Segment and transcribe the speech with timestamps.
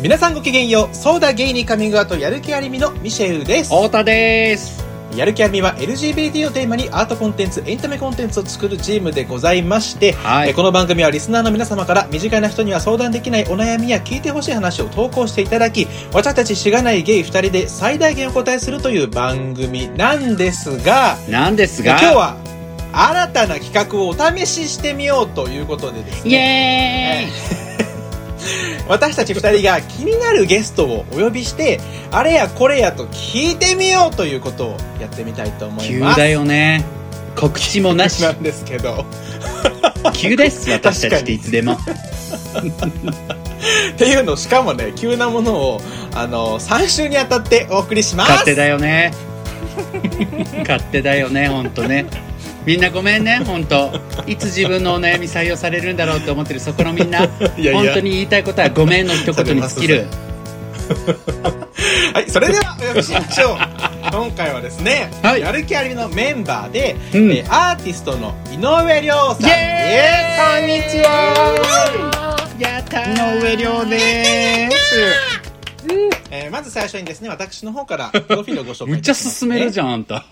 [0.00, 3.74] 皆さんごきげんようソーダゲイにカミングアウトやる気ありみのミシェウです。
[3.74, 4.86] 太田です。
[5.16, 10.50] やる気ありみは LGBT をテーマにアートコンテンツエンタメコンテンツを作るチームでございまして、はい。
[10.50, 21.98] えこの番組はリスナーの皆様から身近な人には相談できないお悩みや聞いてほしい話を投稿していただき私たちしがないゲイ2人で最大限お答えするという番組なんですがなんですが。
[21.98, 22.36] 今日は
[22.92, 27.67] 新たな企画をお試ししてみようということでですイねエーイ
[28.88, 31.80] 私たち2人が気になるゲストをお呼びして
[32.10, 36.16] あれやこれやと聞いてみようということをやってみたいと思います。
[36.16, 36.84] 急だよね。
[37.36, 38.22] 告知もなし。
[38.22, 39.04] なんですけど。
[40.14, 41.22] 急です私たち。
[41.22, 41.72] っていつでも。
[43.92, 45.80] っていうのしかもね急なものを
[46.14, 48.30] あの3週にあたってお送りします。
[48.30, 49.12] 勝手だよね。
[50.66, 52.06] 勝手だよね本当ね
[52.68, 53.90] みんなごめんね本当。
[54.28, 57.24] いつ自分のお悩み採用されるんだろうって思ってるそこのみんな。
[57.56, 60.06] いや本当に言いたいことはごめんの一言に尽きる。
[62.12, 63.58] はいそれではお呼びしましょう。
[64.12, 65.40] 今回はですね、はい。
[65.40, 67.32] やる気ありみのメンバーで、うん。
[67.32, 70.38] えーアーティストの井上涼さんです。
[70.38, 72.36] こんにちは。
[72.58, 73.38] やったー。
[73.38, 74.76] 井上涼です。
[76.30, 80.24] えーまず最初にですね私の方からプロフィールをご紹介むっちゃ進めるじゃんゃんあんた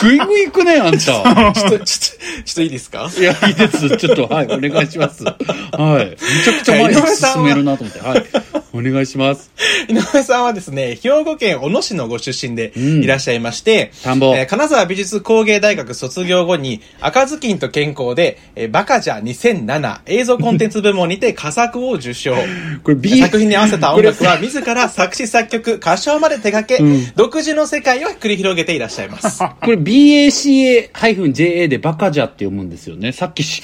[0.00, 3.10] ぐいぐい行くねあんた ちょっとちょっとちょっといいですか？
[3.18, 3.96] いや、いいです。
[3.96, 5.24] ちょっと、はい、お願いします。
[5.24, 5.36] はい。
[5.36, 8.00] めちゃくちゃ前に進めるなと思って。
[8.00, 8.24] はい。
[8.72, 9.50] お願いします。
[9.88, 22.34] 井上さんはですね、兵庫県小野市のご出身でうんいらっしゃいまして、田んぼえー金沢美術工芸大学卒業後に、赤ずきんと健康で、えーバカじゃ2007映像コンテンツ部門にて 佳作を受賞。
[22.82, 29.40] これ B、作品に合わせた音楽は自ら作詞作曲、歌唱まで手掛け、うん独自の世界を繰り広げていらっしゃいます。
[29.60, 33.12] これ BACA-JA でバカじゃって読むんですよね。
[33.12, 33.60] さっき さ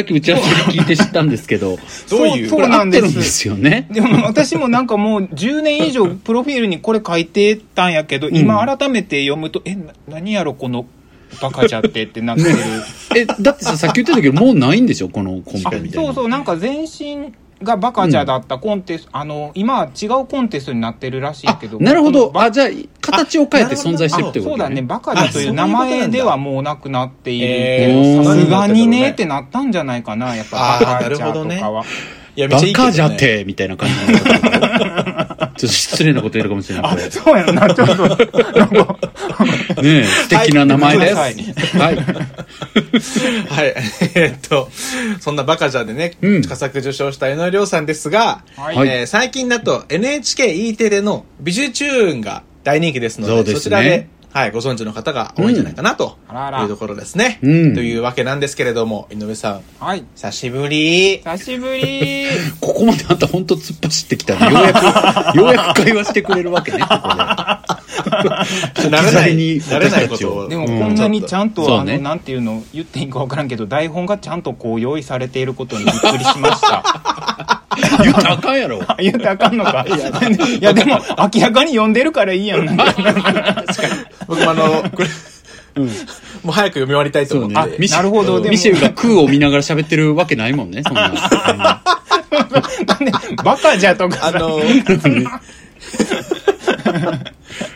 [0.00, 1.78] っき打ち合わせで聞いて知ったんですけど。
[2.08, 3.86] どういうそうなんですよね。
[3.90, 10.86] でも 私もなんかもう10年以上プロフィールにこれ書いてたんやけど、今改めて読むと、え、な何やろこの
[11.40, 12.50] バカじゃってってなってる。
[13.16, 15.08] え、だってさ、さっき言ってたけど、もうないんでしょ？
[15.08, 16.06] このコンあペみたいな。
[16.06, 17.32] そうそう、なんか全身
[17.62, 22.30] がバカじゃだったコンテスト、あの、今は違うコンテストになってるらしいあけど。、なるほど。
[22.30, 22.68] バあ、じゃあ、
[23.00, 31.84] 形を変えて存在してるってことそうだね、バカじゃという名前ではもうなくなっているさすがにねってなったんじゃないかな、やっぱバカじゃとかは。
[32.36, 32.90] いや、めっちゃいいけど、ね。
[32.90, 33.16] バカじゃっ。
[33.16, 33.94] て、みたいな感じ
[35.60, 37.10] ちょっと失礼なこと言えるかもしれない、これ。
[37.10, 38.06] そうやろな、ちょっと。
[39.82, 41.14] ねえ、素敵な名前です。
[41.14, 41.36] ははいい。
[43.48, 43.74] はい。
[44.14, 44.70] えっと、
[45.20, 56.16] そんなバカじゃでね、うん佳作受賞した井上涼さんですが、はいえー最近だと NHKE テレの美女チューンが大人気ですので、そうですねちらで、はい、ご存知の方が多いんじゃないかなと
[56.62, 57.40] いうところですね。
[57.42, 60.04] うんというわけなんですけれども、井上さん、はい。
[60.14, 61.18] 久しぶり。
[61.18, 62.26] 久しぶり。
[62.60, 67.14] ここまであんた本当突っ走ってきたら、ようやく、 ようやく会話してくれるわけね、ここで。
[68.88, 70.48] 慣れない、に慣れないことを。
[70.48, 77.59] でもうんこんなにちゃんと、そうねあの、なんていうの、言っていいかわからんけど、台本がちゃんとこう用意されていることにびっくりしました。
[78.02, 78.80] 言ったらあかんやろ。
[78.98, 79.84] 言ってあかんのか。
[79.88, 81.00] いや、でも、
[81.34, 82.64] 明らかに読んでるからいいやん。
[82.66, 82.94] なんか
[84.26, 85.08] 僕もあの、これ、
[86.42, 87.58] もう早く読み終わりたいと思って。
[87.58, 91.12] あミシェなるほどミシェルが空を見ながら喋ってるわけないもんね、そんな。
[93.44, 94.26] バカじゃとかさ。
[94.28, 94.60] あの、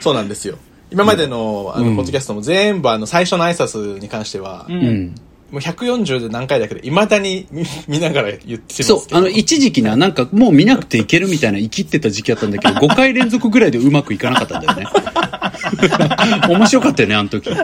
[0.01, 0.57] そうなんですよ。
[0.91, 5.15] 今までの、あの、うんポッドキャストも全部、あの、最初の挨拶に関しては、うんうん。
[5.55, 8.99] もう140で何回だけど、未だに見見ながら言ってるんですそう。
[9.13, 14.87] あの、一時期な、なんかもう見なくていけるみたいな生きってた時期あったんだけど、 5回連続ぐらいでうまくいかなかったんだよね。
[16.51, 17.49] 面白かったよね、あの時。
[17.49, 17.57] ね、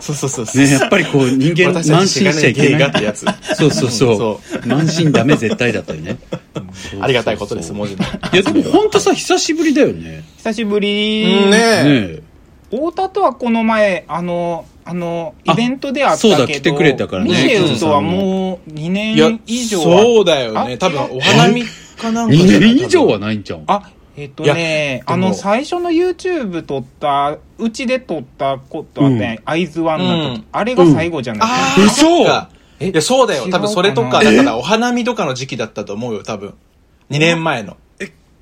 [0.00, 0.66] そうそうそうそう。
[0.66, 3.04] やっぱりこう、人間、私慢たちしちゃいけないゲイがって。
[3.04, 3.24] やつ。
[3.54, 4.16] そうそうそう。
[4.16, 6.18] そ慢心ダメ絶対だったよね。
[7.00, 8.04] ありがたいことです、も文字の。
[8.32, 10.24] いや、でも本当さ、久しぶりだよね。
[10.38, 11.26] 久しぶり。
[11.48, 12.22] ねえ。
[12.70, 18.60] 太田とはこの前、あの、あの、イあベントであったけど、そうだ来てくれたからねミシェルとはも。
[18.66, 19.84] う2いや年以上は。
[20.02, 20.74] そうだよね。
[20.74, 21.64] あ多分、お花見
[21.98, 23.62] かなんかじゃ2ない年以上はないんちゃう？
[23.66, 30.44] あ、えっ、といね、あの、最初の YouTube 撮った、うちで撮ったことあったね、アイズワンの時、うん。
[30.52, 32.06] あれが最後じゃない、あー嘘。
[32.78, 33.48] えいや、そうだよ。
[33.50, 36.54] 多分それとか、だからお花見とかの時期だったと思うよ、多分。
[37.10, 37.76] 2年前の。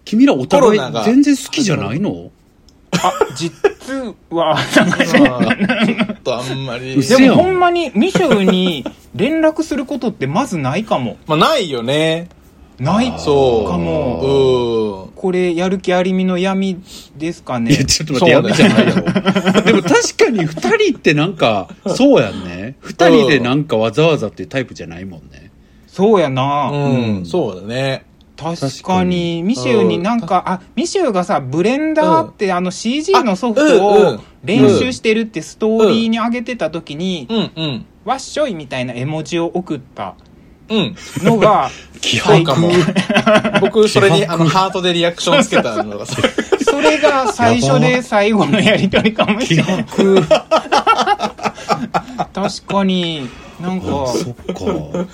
[0.05, 2.31] 君らお互い全然好きじゃないの？
[3.02, 6.94] あ、実は、ちょっとあんまり。
[6.96, 11.17] 嘘でもほんまにミシェルに連絡することってまずないかも。
[11.26, 12.29] まあ、ないよね。
[12.79, 13.79] ないかそう。
[13.79, 15.06] も。
[15.06, 15.12] うん。
[15.14, 16.82] これ、やる気ありみの闇
[17.17, 17.85] ですかねいや、。
[17.85, 19.62] ちょっと待って、やめじゃないやろ。
[19.62, 22.76] でも確かに二人ってなんか、そうやんね。
[22.81, 25.50] 二人でなんかわざわざっていうタイプじゃないもんね。
[25.87, 28.05] そうやな、うん、そうだね。
[28.37, 37.53] 確かに、ミシェウになんか、あ、ミシェウがさ、ブレンダーって、あの CG のソフトをん練習してるってストーリーに上げてた時に、うん。
[37.57, 37.87] うん。
[38.05, 40.15] わっしょいみたいな絵文字を送った。
[40.69, 40.97] うん。
[41.19, 41.71] のが、
[42.01, 43.61] 気そうかも迫。
[43.61, 46.17] 僕、それに、 あの、ハートでリアクションつけたのがさ、
[46.61, 49.87] それが最初で最後のやりとりかもし気れない。
[49.89, 50.23] 迫。
[52.35, 53.29] 確かに、
[53.61, 55.07] なんか、そっか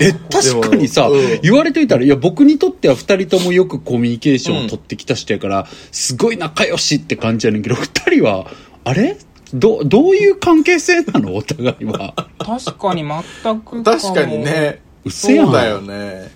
[0.00, 1.40] え確かにさ、うん。
[1.42, 8.46] 言われていたらいや僕にとっては2人ともよくコミュニケーションを取ってきた人やから、すごい仲良しって感じやねんけど2人は
[8.84, 9.16] あれ？
[9.52, 11.34] どどういう関係性なの？
[11.36, 12.14] お互いは。
[12.38, 13.82] 確かに全くも。
[13.84, 14.38] 確かに。
[14.38, 14.80] ね。
[15.04, 15.46] うっせやん。
[15.46, 16.30] そうだよね。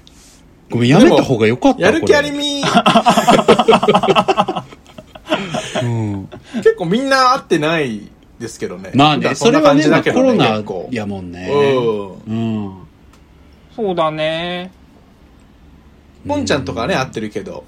[0.71, 2.69] ごめんやめた方がよかったやる気ありこみ、れ
[5.83, 6.29] うん。
[6.63, 8.03] 結構みんな会ってない
[8.39, 8.91] ですけどね。
[8.95, 10.89] まあねそれはねんな感じだけどコロナ結構。
[10.93, 11.51] やもんね。
[12.27, 12.67] うん。
[12.67, 12.88] うん
[13.79, 14.73] そうだね。
[16.27, 17.63] ポンちゃんとかはね、会ってるけど、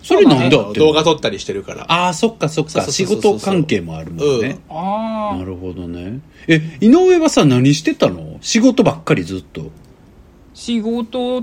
[0.00, 0.78] それなんであのあって。
[0.78, 1.90] んの動画撮ったりしてるから。
[1.92, 3.38] ああそっかそっそうか仕そうそうそう。
[3.40, 6.20] 事関係もあるもんね、ああ、なるほどね。
[6.46, 8.38] え井上はさ何してたの？
[8.42, 9.72] 仕事ばっかりずっと。
[10.54, 11.42] 仕事、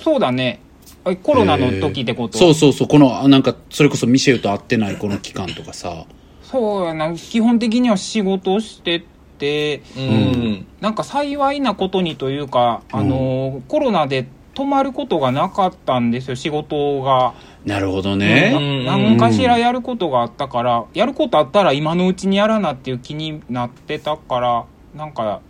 [0.00, 0.60] そうだね。
[1.04, 2.38] えコロナの時ってこと？
[2.38, 2.88] そうそうそう。
[2.88, 6.04] このあなんかそれこそミシェルと会ってないこの期間とかさ。
[6.44, 7.12] そうやな。
[7.16, 9.17] 基本的には仕事をしてて、
[9.96, 10.66] うん。
[10.80, 17.34] なんか幸いなことにというか、あの、コロナで止まることがなかったんですよ、仕事が。
[17.64, 24.64] なるほどうんね、何かしらやることがあったから、やることあったら今のうちにやらなっていう気になってたから、
[24.96, 25.42] なんか、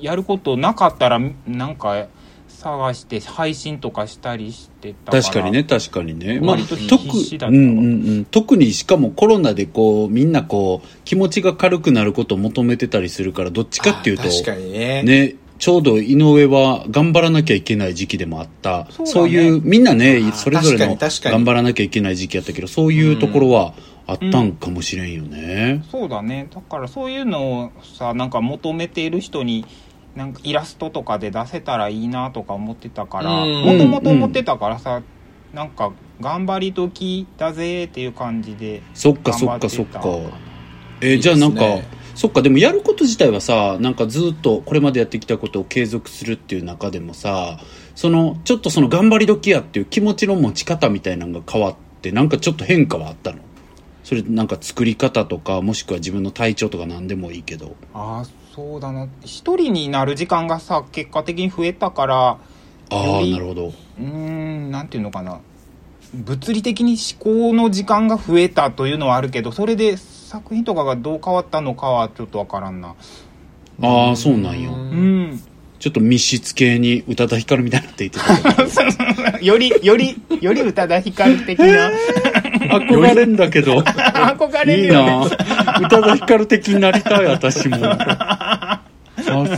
[0.00, 2.06] やることなかったら、なんか、
[2.54, 5.22] 探して配信とかしたりしてたから。
[5.22, 6.40] 確かにね確かにね。
[6.40, 15.02] まあ割と特必死だったわうんうんうん特にしかもコロナでこうみんなこう気持ちが軽くなることを求めてたりするからどっちかっていうとあ確かにね。
[15.02, 18.86] ねちょうど井上は頑張らなきゃいけない時期でもあった。
[18.90, 19.10] そうだね。
[19.10, 23.74] そういうみんなねそれぞれの頑張らなきゃいけない時期やったけどそういうところは
[24.06, 26.48] あったんかもしれんよね、そうだね。
[26.54, 29.64] だからそういうのをさなんか求めている人に
[30.14, 33.64] なんかイラストとかで出せたらいいなとか思ってたからうん。
[33.64, 35.02] もともと思ってたからさ、
[35.52, 40.00] なんか頑張り時だぜっていう感じでそっかそっかそっか。
[41.00, 41.62] えーじゃあなんか
[42.14, 47.58] そっかでもやること自体はさなんかずっとこれまでやってきたことを継続するっていう中でもさ
[47.96, 53.38] そのちょっとその頑張り時やっていう気持ちの持ち方みたいなのが変わってなんかちょっと変化はあったの？
[54.04, 57.74] それなんか作り方とかもしくは自分の体調とか何でもいいけど。
[57.92, 59.08] ああそうだな。
[59.24, 62.38] 一人になる時間がさ結果的に増えたからあ
[62.90, 63.66] あなるほど。
[63.66, 65.40] うーんなんていうのかな。
[66.14, 72.94] 物理的に思考の時間が増えたというのはあるけどそれで作品とかがどう変わったのかはちょっとわからんな。
[73.82, 74.70] ああそうなんや。
[74.70, 75.42] うん。
[75.80, 81.90] ちょっと密室系に宇多田ヒカルみたいになっていてた よりよりより宇多田ヒカル的な
[82.54, 83.78] 憧れんだけど。
[83.78, 85.06] 憧れいいるよね。
[85.06, 85.78] な。
[85.80, 87.76] 宇多田ヒカル的になりたい私も。
[87.82, 88.80] あ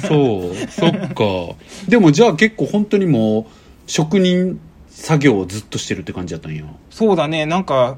[0.03, 0.71] そう。
[0.71, 1.55] そっか。
[1.89, 3.45] でもじゃあ結構本当にもう
[3.87, 6.65] 職人作業をずっとしてるって感じだったんや。
[6.91, 7.47] そうだね。
[7.47, 7.97] なんか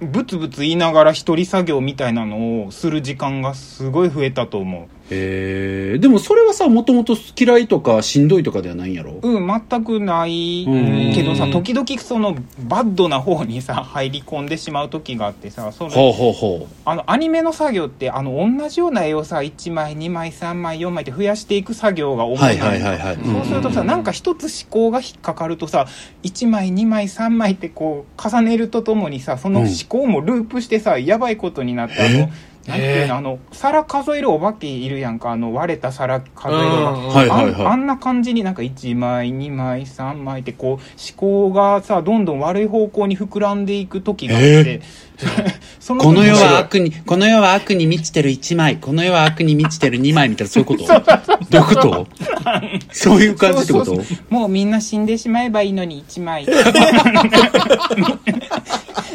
[0.00, 9.18] ブツブツ言いながら一人作業みたいなのをする時間がすごい増えたと思へえでもそれはさもともと嫌いとかしんどいとかではないんやろ？
[9.22, 12.36] ううん全くないうんけどさ時々その
[12.66, 23.16] バッドな方にさ入り込んでしまう時があってさそれほうほうほあのアニメの作業ってあの同じような絵をさ1枚2枚3枚4枚って増やしていく作業が多いのはいはいはいはい。
[23.24, 25.86] そうするとさ、なんか一つ思考が引っかかるとさ
[26.22, 32.30] 1枚2枚3枚ってこう重ねるとともにさその思考もループしてさ、やばいことになってあの
[32.68, 37.30] なんていうのあの皿数えるお化けいるやんかあの割れた皿数えるお化け。
[37.30, 40.80] あんあんな感じになんか1枚2枚3枚ってこう思
[41.16, 44.82] 考がさどんどん悪い方向に膨らんでいく時があって、
[45.80, 50.84] その時この世は悪にこの世は悪に満ちてる1枚この世は悪に満ちてる2枚みたいなそういうこと？
[51.50, 52.06] どういうこと？
[52.92, 53.98] そういう感じってこと？
[54.28, 56.46] もうみんな死んでしまえばいいのに1枚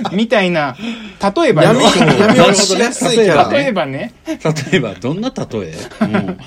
[0.14, 0.76] みたいな
[1.36, 1.74] 例えばよ。
[1.74, 3.58] 闇、闇落ちしやすいキャラね。
[3.58, 4.14] 例えばね。
[4.26, 6.38] 例えばどんな例え、うん、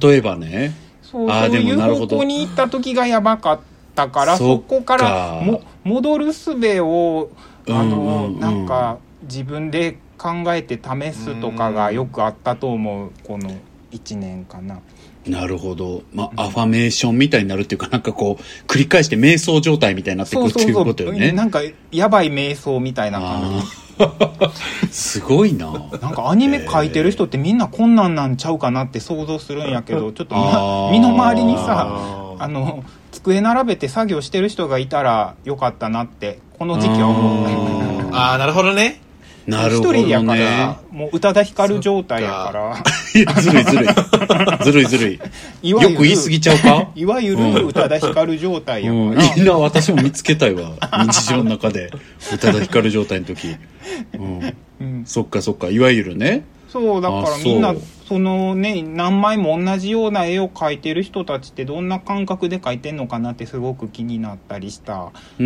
[0.00, 0.72] 例えばね。
[1.02, 2.16] そうでもなるほど。
[2.16, 3.60] 方向に行った時がやばかっ
[3.94, 4.64] たからそっか。
[4.68, 7.30] そこからも戻る術を
[7.68, 8.34] あの、うんうん。
[8.34, 13.50] うんなんか自分で考えて試すとかがよくあったと思うこの
[13.92, 14.80] 1年かな。
[15.26, 16.02] なるほど。
[16.12, 21.32] まあ、アファメーションみたいになるっていうか、なんかこう、繰り返して瞑想状態みたいになってくるっていうことよね。
[21.32, 23.86] なんかやばい瞑想みたいな感じ
[24.90, 25.72] すごいな。
[26.00, 39.00] なんかアニメ描いてる人ってみんなこんなんなんちゃうかなって想像するんやけどちょっと身の回りにさあの机並べて作業してる人がいたらよかったなってこの時期は思ったああ、なるほどね。
[39.46, 40.76] なるほど一人やからね。
[40.90, 42.82] もう宇多田ヒカル状態やから
[43.40, 43.88] ずるいずるい。
[44.64, 45.20] ずるいずるい。
[45.62, 46.88] いよく言い過ぎちゃうか？
[46.96, 50.72] いわゆる宇多田ヒカル状態やうん、から、いいな、私も見つけたいわ。
[51.06, 51.90] 日常の中で。
[52.34, 53.56] 宇多田ヒカル状態の時。
[54.14, 54.54] うん。
[54.80, 55.68] うんそっかそっか。
[55.68, 56.44] いわゆるね。
[56.72, 57.74] そうだかあらみんな
[58.08, 65.44] そうそのね何枚も同じような絵を描いてる人たちってどんな感覚で描いてんのかなってすごく気になったりしたうー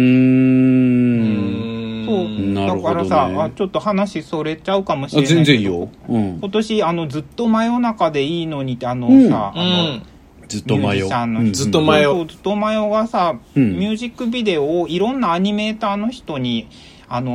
[2.02, 2.06] ん。
[2.06, 5.88] そうなるほどねだからさあちょっと話それちゃうかもしあれないけど全然いいよ。
[6.08, 6.38] うん。
[6.40, 10.02] 今年あのずっと真夜中でいいのにってあのうんさ、うあのん。
[10.48, 11.40] ずっと前よミュージシャンの。
[11.40, 16.68] うんずっと前よそうずっと前よがさ、うんミュージックビデオをいろんなアニメーターの人に
[17.08, 17.32] あの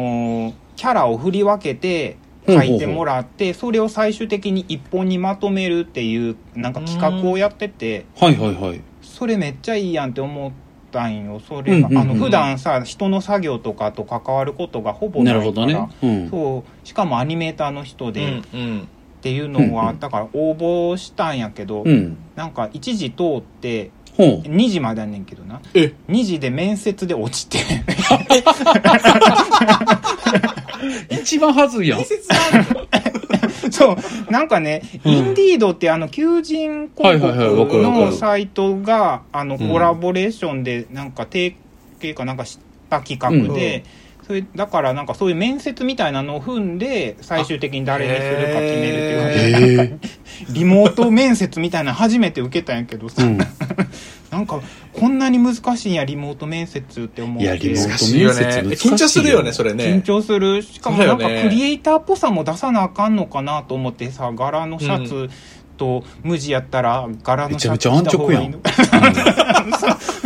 [0.52, 8.82] ーキャラを振り分けて書いてもらってそれを最終的に一本にまとめるっていうなんか企画をやっててはいはいはい。
[9.02, 10.52] それめっちゃいいやんって思っ
[10.92, 15.88] たんよそれが、うんうんうんあの普段さ人の作業とかと関わることがほぼなからないるほどね。
[16.04, 16.30] うん。
[16.30, 18.88] そうしかもアニメーターの人で、うんっうん。
[19.22, 22.18] ていうのがあうんうんったから応募したんやけど、うん。
[22.36, 24.28] なんか1時通ってほう。
[24.44, 27.58] 2時までやねんけどなえ2時で面接で落ちて
[31.10, 32.06] 一番はずいやん。
[33.72, 35.12] そうなんかね、うん。
[35.12, 39.70] インディードってあの求人広告のサイトがあのうん。
[39.70, 41.56] コラボレーションでなんか提
[42.00, 43.84] 携かなんかした企画で、
[44.26, 50.00] それだからなんかそういう面接みたいなのを踏んで最終的に誰にするか決めるっていう。
[50.50, 53.38] リモート面接みたいなの初めて受けたんやけどさ、うん。
[54.36, 54.62] なんか
[54.92, 58.42] こんなに難しいんやリモート面接って思っていやリモート難しいよね。
[58.42, 60.02] 面接難しいよ緊張するよね、それ緊ね。
[60.06, 65.30] 張するしかもなんかクリエイターっぽさも出さなあかんのかなと思ってさ柄のシャツ
[65.78, 68.60] と無地やったら柄のシャツ着た方がいいの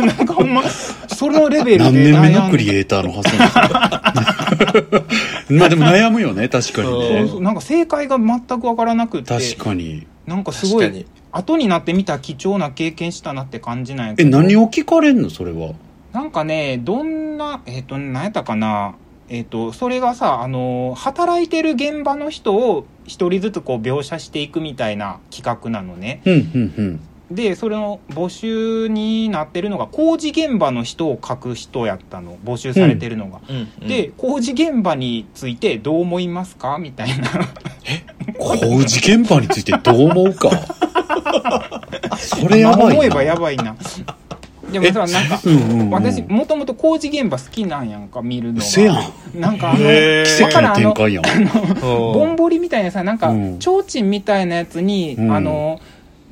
[0.06, 0.62] なんかほんま
[1.08, 3.36] そのレベル何で年目のクリエイターの発想
[5.54, 7.38] まあでも悩むよね、確かにそうねそ。
[7.38, 10.06] うなんか正解が全く分からなくって確かに。
[10.26, 11.06] なんかすごい。
[11.32, 15.74] 後になってみた貴重な経験したなって感じなんやけえ、ど何を聞かれんのそれは？
[16.12, 18.96] なんかね、どんな、えっ、と、何やったかな、
[19.28, 26.20] えっ、と、それがさ、あの、働いてる現場の人を一人ずつこう描写していくみたいな企画なのね。
[26.24, 27.00] うん、うん、うん。
[27.30, 32.36] で、それの募集になってるのが工事現場の人を書く人やったの。
[32.44, 33.40] 募集されてるのが。
[33.48, 36.78] うん、で、工事現場についてどう思いますか？
[36.78, 37.28] みたいな。
[38.36, 40.50] 工事現場についてどう思うか？
[42.18, 42.94] それやばいな。
[42.94, 43.76] 思えばやばいな。
[44.72, 48.64] でもさ、なんか、うんうんうん私、もともと工事現場好きなんやんか、見るのが。
[48.64, 49.40] せやん。
[49.40, 51.24] なんかあの、奇跡の展開やん。
[51.80, 55.80] ぼんぼりみたいなさなんかうん提灯みたいなやつに、うんあの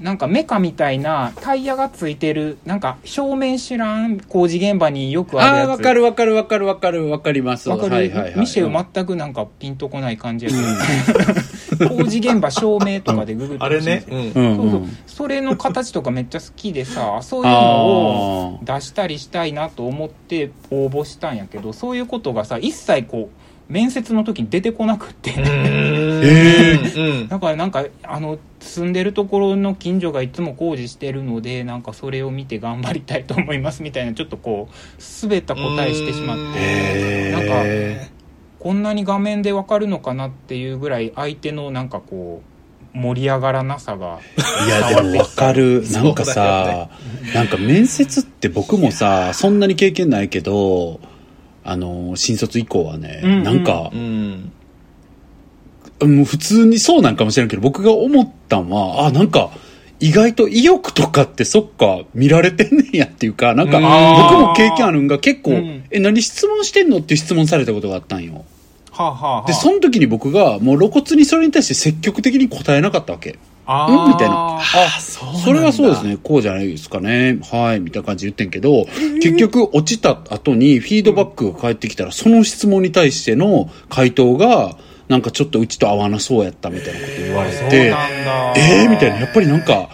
[0.00, 7.68] なんかメカみたいなタイヤがついてるなんか正面知らん工事現場によくあるああ、やつわかるわかるわかるわかるわかります。
[7.68, 8.38] わかる、はいはいはい。
[8.38, 14.04] ミシェル全くなんかピンとこない感じやけど、 工事現場照明とかでググってあれね。
[14.08, 14.18] うん。
[14.18, 14.96] うんそうそううん。
[15.06, 23.37] それの形とかめっちゃ好きでさ そういうのをあ出したりしたいなと思って応募したんやけどそういうことがさ一切こう
[23.68, 25.32] 面接の時に出てこなくって。
[27.28, 38.10] だからなんかあの住んでるところの近所がいつも工事してるのでなんかそれを見て頑張りたいと思いますみたいなちょっとこう滑った答えしてしまっうんてへなんかえ。
[38.58, 44.18] こんなに画面でわかるのかなっていうぐらい相手のなんかこう盛り上がらなさが
[44.66, 45.84] いや、でもわかる。
[45.92, 46.88] なんかさ、
[47.34, 51.00] なんか面接って僕もさ、そんなに経験ないけど、
[51.70, 54.52] あの、新卒以降はね、うんうんなんかう、ん。
[56.16, 59.50] もう普通にそうなんかもしれんけど、僕が思ったんは、あ、なんか、
[60.00, 66.98] 意外と意欲とかってそっか、見られてんねんやっていうか、なんか、うん僕も経験あるんが結構、うんえ、何質問してんの？
[66.98, 68.44] っていう質問されたことがあったんよ。
[68.92, 73.38] はあ、はあはあ、で、その時に僕が、もう露骨にそれに対して積極的に答えなかったわけ。
[73.70, 74.12] あうん？
[74.12, 74.34] みたいな。
[74.34, 76.06] ああ、そうそれはそうです。
[76.06, 78.86] ね、こうじゃないですかね、はい、みたいな感じで言ってんけど、
[79.22, 84.76] 結局落ちた後にフィードバックが返ってきたら、その質問に対しての回答が、
[85.08, 87.94] なんかちょっとうちと合わなそうやったみたいなこと言われて、
[88.56, 88.90] えー？
[88.90, 89.90] みたいな、やっぱりなんか、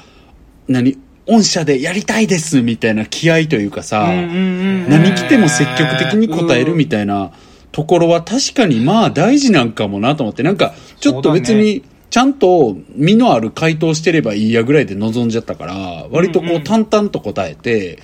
[0.69, 7.33] 何、御社でやりたいですみたいな気合というかさ、何来ても積極的に答えるみたいな
[7.73, 11.83] ところは確かにまあ大事なんかもなと思って、なんかちょっと別に
[12.15, 16.63] ちゃんと身のある回答してればいいやぐらいで臨んじゃったから、割とこうんううん。
[16.63, 17.99] 淡々と答えて、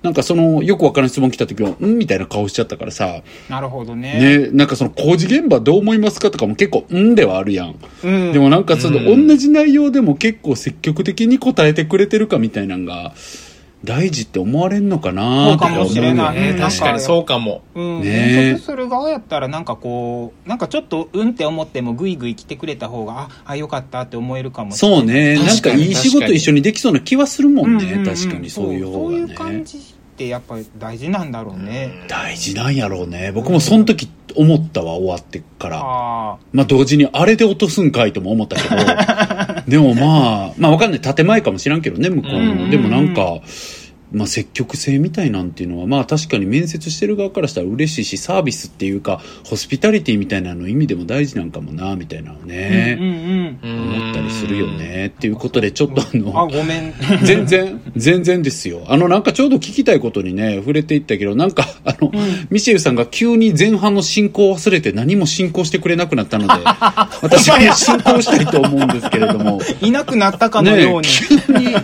[0.00, 4.38] なんかそのよくわからん質問来た時は、んみたいな顔しちゃったからさ、なるほどね。
[4.46, 7.74] ね、なんかその工事現場どう思いますかとかも結構、んではあるやん。
[8.04, 9.26] うん、でもなんかそのうん。
[9.26, 13.12] 同じ内容でも結構積極的に答えてくれてるかみたいなのが、
[13.88, 17.62] 大事って思われんのかなそうかもしれないね確かにそうかも。
[17.74, 25.36] うん、ね面接する側やったらなんかこうなんかちょっとうんって思ってもグイグイ来てくれた方がああよかったって思えるかもしれないそうね。
[25.36, 27.84] なんかいい仕事一緒にできそうな気はするもんね。
[27.84, 29.34] うんうんうん確かにそういう方そういうがね。
[29.34, 29.82] 感じっ
[30.18, 33.30] てやっぱり大事なんだろうね、大事なんやろうね。
[33.32, 35.80] 僕もその時思ったわ、終わってから。
[35.80, 38.76] あまあ同時にあれで落とすんかいとも思ったけど。
[39.68, 41.00] でもまあ、まあわかんない。
[41.00, 42.38] 建前かもしらんけどね、向こうの。
[42.38, 43.40] うんうんうんでもなんか、
[44.12, 52.96] まあ積極性みたいなんていうのは、まあ確かに面接してる側からしたら嬉しいし、サービスっていうか、ホスピタリティみたいなの意味でも大事なんかもな、みたいなのあ、ね。
[52.98, 55.06] うんうん思ったりするよね。
[55.06, 58.84] っていうことで、ちょっとあの、あごめん 全然、全然ですよ。
[58.88, 62.12] あの、なんかちょうど聞きたいことにね、触れていったけど、なんか、あの、
[62.50, 66.52] ミシェルさんが急に前半の進行を忘れて何も進行してくれなくなったので、
[67.22, 71.74] 私は進行したいと思うんですけれども、いなくなったかのねように、急に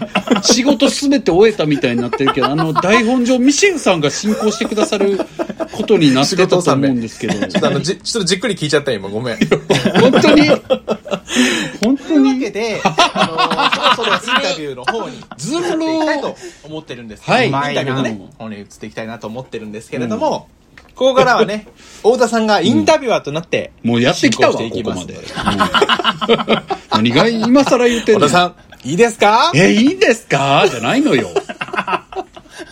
[0.42, 5.18] 仕事すべて終えたみたいになってるけど、あの、台本上、ミシェルさんが進行してくださる
[5.72, 9.08] ことになってたと思うんですけど、ちょっとあの、じ、ちょっとじっくり聞いちゃったよ、今。
[9.08, 9.38] ごめん。
[10.00, 10.48] 本当に、
[11.82, 17.46] 本当というわけに、で、あの、そろそろインタビューの方にずる移っていきたいと思ってるんですけど、はい。
[17.46, 20.48] インタビューのねうん、方に移っていきたいなと思ってるんですけれども、
[20.94, 21.66] ここからはね、
[21.98, 25.06] 太田さんがインタビュアーとなって、もうやってきたわ、こ進行していきます。
[25.06, 26.38] こまで。
[26.38, 26.62] うん。
[26.92, 28.44] 何が今更言ってんの太田さ
[28.84, 29.50] ん、いいですか？
[29.56, 30.64] え、いいんですか？
[30.70, 31.30] じゃないのよ。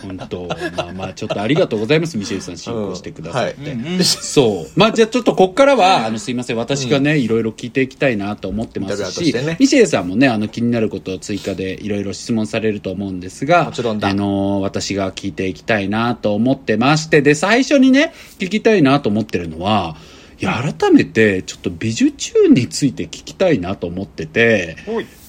[0.05, 3.71] 本当まあまあ、ちょっとありがとうございます、ミシェルさん、進行してくださって。
[3.71, 4.03] うんうん。
[4.03, 4.79] そう。
[4.79, 9.57] まあ、じゃあちょっとこっからは、あの、すいません、私がね、いろいろ聞いていきたいなと思ってますし、ね。
[9.59, 19.95] ミシェルさんもね、あの、気になることを追加でいろいろ質問されると思うんですが、あの、私が聞いていきたいなと思ってまして、で、最初にね、聞きたいなと思ってるのは、
[20.39, 24.75] いや、改めて、ちょっと美術チューンについて聞きたいなと思ってて、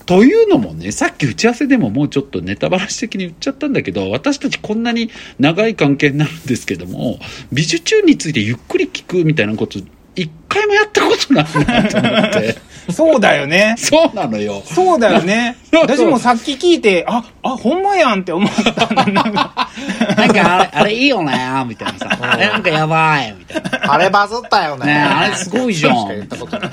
[0.07, 7.19] というのもね、さっき打ち合わせでももうちょっとネタバラシ的に言っちゃったんだけど、私たちこんなに長い関係になるんですけども、
[7.53, 9.79] 美術中についてゆっくり聞くみたいなこと、
[10.17, 12.75] 一回もやったことないなと思って。
[12.93, 14.63] そうだよねそうなのよ。
[14.65, 19.69] そうだよね 私もさっき聞いてああほんまやんって思ったのなんか
[20.17, 21.33] なんかあれ、あれいいよね
[21.67, 22.19] みたいなさ。
[22.21, 23.95] あれなんかやばいみたいな。
[23.95, 24.87] あれバズったよね。
[24.87, 26.71] ねえあれすごいじゃんしか言ったことない。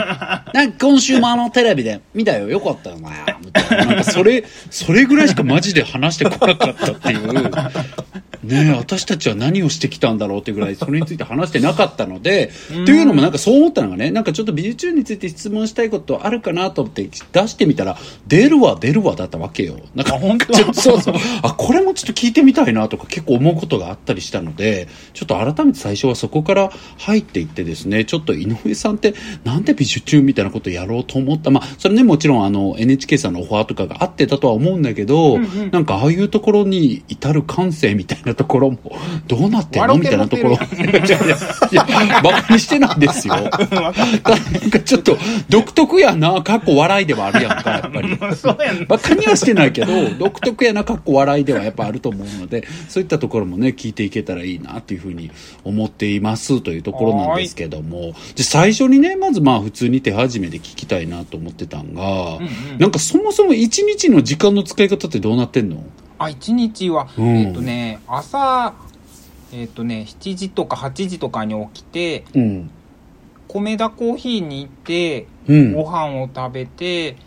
[0.54, 3.10] なんか今週もあのテレビで見たよ、よかったよね
[3.44, 3.86] みたいな。
[3.86, 7.52] なんかそれ、それぐらいしかマジで話してこなかったっていう。
[8.44, 12.52] ねえ、 私たちは何をしてきたんだろうってぐらい、それについて話してなかったので、
[12.86, 19.78] というのもなんかそう思ったのがね、なんかちょっと美術中について質問したいことあるかなと思って出してみたら、出るわ出るわだったわけよ。
[19.96, 20.74] なんかあ本当？
[20.74, 21.16] そうそう。
[21.42, 38.80] あ、これもちょっと聞いてみたいなとか結構思うことがあったりしたので、ちょっと改めて最初はそこから入っていってですね、ちょっと井上さんってなんで美術中みたいなことやろうと思ったまあ、それね、もちろんあの NHK さんのオファーとかがあってたとは思うんだけど、うんうんなんかああいうところに至る感性みたいなところも、
[39.28, 39.98] どうなってんの？
[39.98, 40.54] みたいなところ。
[40.54, 41.86] いや
[42.24, 43.36] バカにしてないですよ。
[43.42, 45.18] なんかちょっと
[45.50, 48.18] 独特やな、かっこ笑いではあるやんか、やっぱり。
[48.88, 55.32] バカにはしてないけど、独特やな、かっこ笑いではやっぱあると思うので、そういったところもね、聞いていけたらいいな、というふうに
[55.64, 65.84] 思っていますというところなんですけども、で最初にね、まずまあ普通に手始めで聞きたいなと思ってたんが、うんうんなんかそもそも一日の時間の使い方ってどうなってんの？
[66.24, 68.74] あ一日は、うんえっとね朝
[69.54, 72.70] えっとね7時とか8時とかに起きてうん。
[73.48, 75.74] 米田コーヒーに行ってうん。
[75.74, 77.18] ご飯を食べて、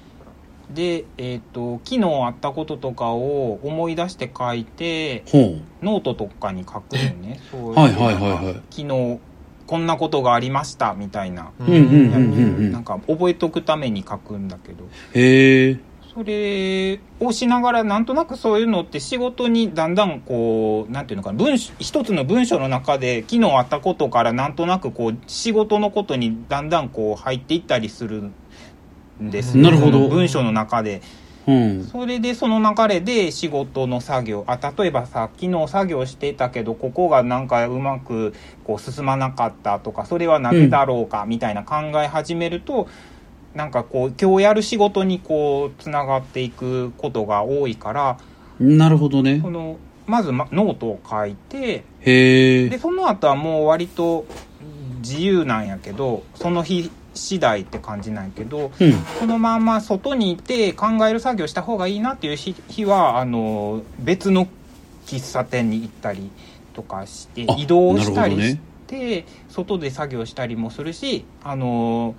[0.73, 9.21] でえっと昨日あったこととかを思い出して書いてほノートとかに書くのねそうはいはいはいはい昨日
[9.67, 11.51] こんなことがありましたみたいな。
[11.59, 15.81] なんか覚えとくために書くんだけどへえ。
[16.15, 28.31] それをしながらなんとなくそういうのって仕事にだんだんこうなんていうのかな文章一つの文章の中で昨日あったことからなんとなくこう仕事のことにだんだんこう入っていったりする
[29.21, 30.09] んですよなるほど。
[30.09, 31.03] 文章の中で
[31.49, 31.85] うん。
[31.85, 42.89] それでその流れで仕事の作業あ例えばさ昨日作業してたけどここがなんかうまくこう進まなかったとかそれはなぜだろうかみたいな考え始めると、
[43.55, 48.19] なんかこう今日やる仕事にこうつながっていくことが多いから
[48.59, 49.51] なるほどねこ。
[49.51, 51.85] のまずまノートを書いて。
[52.01, 54.27] でその後はもう割と
[54.99, 58.93] 自由なんやけどその日次第って感じなんやけどうん。
[59.21, 64.49] このまま外にいて考える作業した方がいいなっていう日日はあの別の
[65.07, 66.31] 喫茶店に行ったり
[66.75, 72.15] とかしてあ移動したりして、外で作業したりもするしあの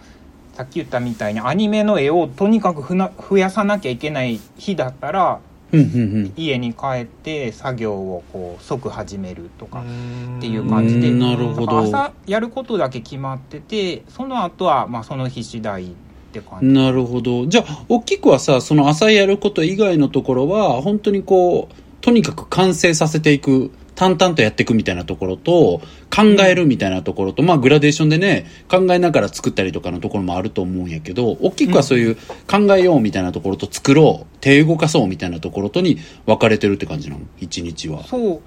[0.55, 5.39] さっき言ったみたいにアニメの絵をとにかくふな増やさなきゃいけない日だったら、
[5.71, 11.79] うんうん家に帰って作業をこう即始めるとかっていううん感じでうんなるほど。
[11.79, 15.87] 朝やることだけ決まっててその後はまあその日次第っ
[16.31, 16.67] て感じ。
[16.67, 17.47] なるほど。
[17.47, 25.81] じゃあ大きくはさその朝やること以外のところは本当にこうとにかく完成させていく淡々とやっていくみたいなところと
[26.13, 32.15] 考えるみたいなところと、まあグラデーションでね考えながら作ったりとかのところもあると思うんやけど大きくはそういう
[32.47, 37.21] 考えようみたいなところと作ろう手動かそうみたいなところとに分かれてるって感じなの？
[37.39, 38.03] 一日は。
[38.03, 38.41] そう。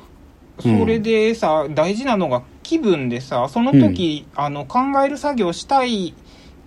[0.61, 6.15] それでさ、大事なのが気分でさその時、あの考える作業したい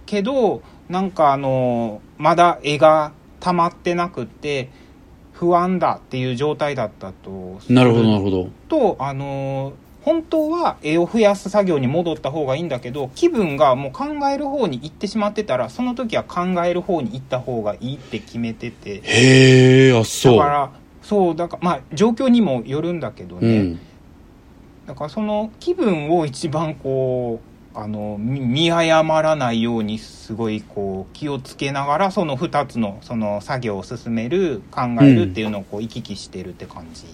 [0.05, 4.69] けどなんかあのまだ絵が溜まってなくって
[5.41, 8.49] 不安だっていう状態だったとすなるほどなるほど。
[8.69, 9.73] とあの
[10.03, 19.01] 本当は絵を増やす作業に戻った方がいいんだけど気分がもう考える方に行ってしまってたらその時は考える方に行った方がいいって決めてて。
[19.03, 20.37] へえあそう。
[20.37, 23.79] だからそうだからまあ状況にもよるんだけどね、うん。
[24.85, 37.05] だからその気分を一番こうあの見見誤らないようにすごいこう気をつけながらその2つのその作業を進める考えるっていうのをこう行き来してるって感じ、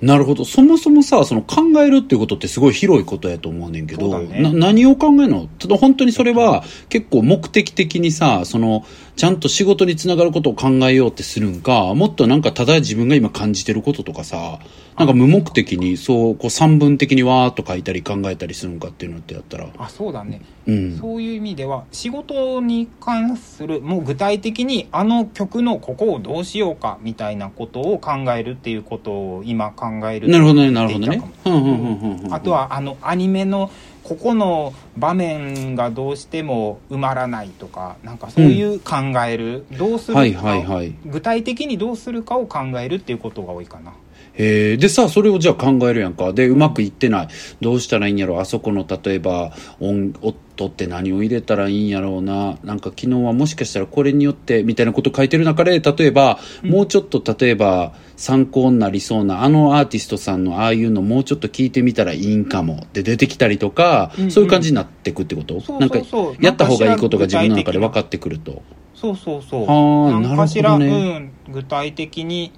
[0.00, 0.44] なるほど。
[0.44, 4.42] そもそもさ、その考えるっていうことってすごい広いことやと思うねんけど、ね。
[4.42, 5.48] な何を考えるの？
[5.58, 8.84] ただ本当にそれは結構目的的にさ、その、
[9.16, 14.58] ちゃんと仕事につながることを考えようってするんか、もっとなんかただ自分が今感じてることとかさ、
[14.98, 20.42] なんか無目的にそう、こう散文的にわーっと書いたり考えたりするんかっていうのってやったら、あそうだね。
[20.66, 20.98] うん。
[20.98, 31.22] そういう意味では仕事に関するもう具体的にあの曲のここをどうしようかみたいなことを考えるっていうことを今考えるなるほどね、なるほどね。
[31.46, 32.34] うんうんうんうん。
[32.34, 33.70] あと、はあのアニメの
[34.08, 40.94] ここの場面がどうしても埋まらないとかなんかそういう考える、どうするか、はいはいはい。
[41.06, 43.92] 具体的にどうするかを考えるっていうことが多いかな。
[44.34, 46.32] へえでさそれをじゃあ考えるやんか。
[46.32, 47.28] でうまくいってない。
[47.60, 48.40] どうしたらいいんやろ。
[48.40, 50.12] あそこの例えば音
[50.56, 52.58] 音って何を入れたらいいんやろうな。
[52.64, 64.30] なんか昨日はもしかしたらこれによってみたいなこと書いてる中で例えば、もうちょっと例えば参考になりそうなあのアーティストさんのああいうのもうちょっと聞いてみたらいいんかもで出てきたりとか、うんうん。
[64.30, 65.60] そういう感じになってくってこと？
[65.78, 65.98] なんか
[66.40, 68.62] やった方がいいことが自分の中で分っかってくると。
[68.94, 69.66] そうそうそう。
[69.68, 72.52] ああなるほ何かしら、どね、うん、具体的に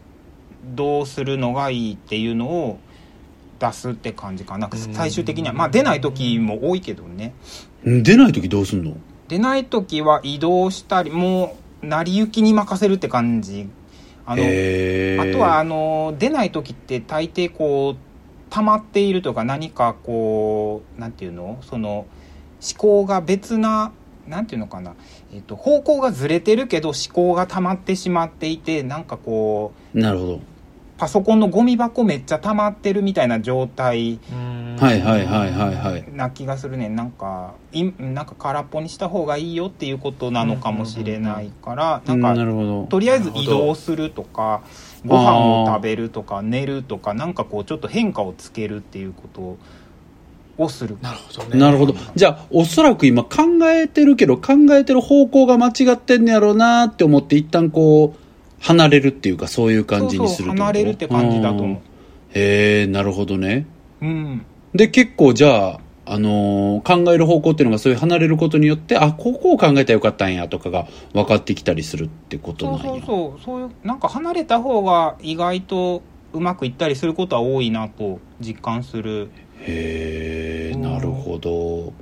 [0.64, 2.78] どうするのがいいっていうのを
[3.58, 4.70] 出すって感じかな。
[4.72, 4.94] うん。
[4.94, 5.54] 最終的には。
[5.54, 7.34] まあ出ない時も多いけどね。
[7.62, 8.96] うん出ない時どうすんの？
[9.28, 13.68] 出ない時は移動したりもう成り行きに任せるって感じ。
[14.26, 17.96] あのあとはあの出ない時って大抵こう
[18.50, 21.58] 溜まっているとか何かこうなんていうの？
[21.62, 22.06] その思
[22.76, 23.92] 考が別な
[24.26, 24.94] なんていうのかな、
[25.32, 30.40] えっと方向がずれてるけど思考が溜まってしまっていてなんかこうなるほど
[30.98, 34.18] パソコンのゴミ箱めっちゃ溜まってるみたいな状態
[34.78, 36.12] はいはいはいはいはい。
[36.12, 36.88] な気がするね。
[36.88, 42.86] なんかいなんか空っぽにした方がいいよっていうことなのかもしれないからうんなんかなるほど。
[42.86, 44.62] とりあえず移動するとか
[45.06, 49.56] ご飯を食べるとか寝るとかなんかこうちょっと変化をつけるっていうこと
[50.62, 50.98] をする。
[51.00, 51.60] なるほどね。
[51.60, 51.94] なるほど。
[52.16, 58.27] じゃあ、おそらく今考えてるけど、考えてる方向が間違ってんねやろうなって思って、一旦こう、
[58.60, 61.74] 離れるっていうか、そういう感じにするそうそう離れるって感じだと思ううん
[62.34, 63.66] へえ、なるほどね。
[64.02, 73.02] うんで、結構じゃあ、あのー考える方向っていうのがそういう離れることによって、あ、ここを考えたらよかったんやとかが分かってきたりするってことそなんや。
[73.02, 81.92] うそうそうそういうなんか離れた方が意外とうまくいったりすることは多いなと実感するへえ、うんなるほど。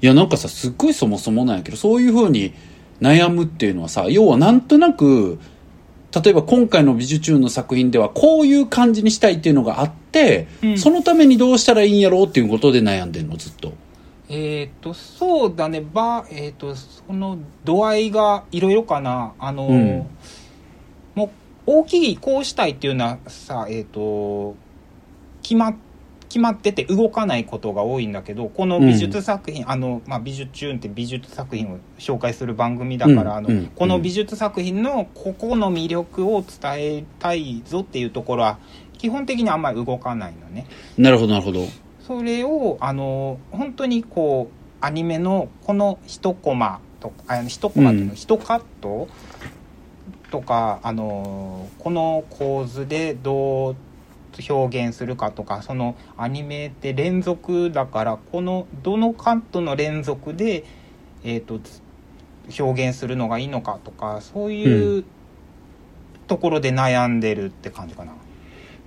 [0.00, 2.54] いや、なんかさ、すっごいそもそもなんやけど、そういうふうに
[3.00, 5.38] 悩むっていうのはさ、要はなんとなく、
[6.14, 10.78] 例えば今回の美術中の作品ではこういう感じにしたいっていうのがあって、うん。
[10.78, 13.72] そのためにどうしたらいいんやろうっていうことで悩んでんの、ずっと。
[14.30, 15.80] えっ、とそうだね。
[15.80, 19.34] ばえっ、とその度合いがいろいろかな。
[19.38, 20.06] あの、うん。
[21.14, 21.30] もう
[21.66, 24.56] 大きいこうしたいっていうのはさえっ、と
[25.42, 25.76] 決ま
[26.28, 33.56] 決まってて動かないことが多いんだけどこの美術作品、あの、まあ、美術チューンって美術作品を紹介する番組だから、あのうん。
[33.56, 33.66] うん。
[33.68, 38.58] この美術作品のここの魅力を伝えたいぞっていうところは
[38.98, 40.66] 基本的にあんまり動かないのね。
[40.96, 41.64] なるほど、なるほど。
[42.06, 48.16] それをあの本当にこうアニメのこの一コマとあ一コマっていうの、うん。
[48.16, 49.08] 一カット
[50.30, 53.76] とかあのこの構図でどう
[54.48, 60.64] 表現するかとかそのアニメって連続だからこのどのカットの連続で、
[61.24, 61.82] えー、とつ
[62.58, 65.04] 表現するのがいいのかとかそういう
[66.26, 68.12] ところで悩んでるって感じかな。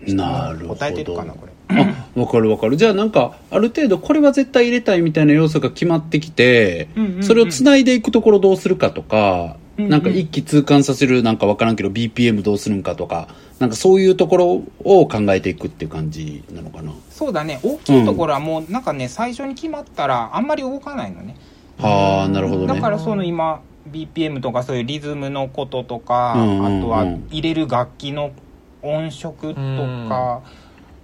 [0.08, 0.76] なるほど。
[0.76, 1.52] 答えてるかなこれ。
[1.70, 2.78] あわかるわかる。
[2.78, 7.24] じゃあなんかある程度これは絶対入れたいみたいな要素が決まってきて、うんうんうん。
[7.24, 13.30] それをつないでいくところどうするかとか、うんうんなんか一気通貫させるなんかわからんけど BPM どうするんかとか
[13.60, 16.92] なんかそういうところを考えていくっていう感じなのかな。
[17.10, 17.60] そうだね。
[17.64, 21.38] 大きいところはもうなんかね最初に決まったらあんまり動かないのね。
[21.78, 22.68] はあなるほどね。
[22.68, 26.80] だからその今 BPM とかそういうリズムのこととか、うんうんうん。
[26.80, 28.32] あとは入れる楽器の
[28.82, 29.56] 音色と
[30.10, 30.42] か、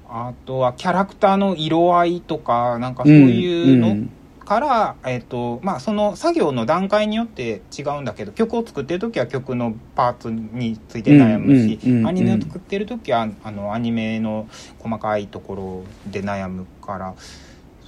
[0.09, 4.09] あとはキャラクターの色合いとかなんかそういうのん
[4.47, 12.07] から、えっとまあ、その作業の段階によって違うんだけど曲を作ってる時は曲のパーツについて悩むし、うんうんうんうん。
[12.07, 14.47] アニメを作ってる時はあのアニメの
[14.79, 17.15] 細かいところで悩むから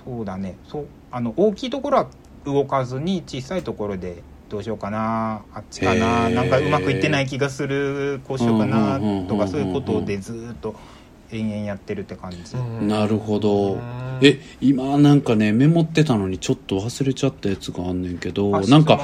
[0.03, 0.57] そうだね。
[0.67, 2.09] そうあの大きいところは
[2.43, 10.75] 動かずに小さいところでどうしようかなあっちかななんかうまくいってない気がするこうしようかなとかそういうことでずーっと
[11.31, 12.55] 延々やってるって感じ。
[12.85, 13.77] なるほど。
[14.21, 18.99] え今なんかねメモってたのにちょっと忘れちゃったやつがあんねんけどあなんか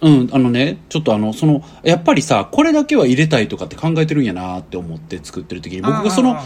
[0.00, 6.44] うんあのねちょっとあのそのやっぱりさこれだけは入れたいとかって考えてるんやなって思って作ってる時に僕がそのあ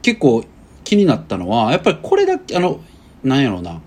[0.00, 0.44] 結構
[0.84, 2.80] 気になったのはやっぱりこれだけあの
[3.22, 3.80] なんやろうな。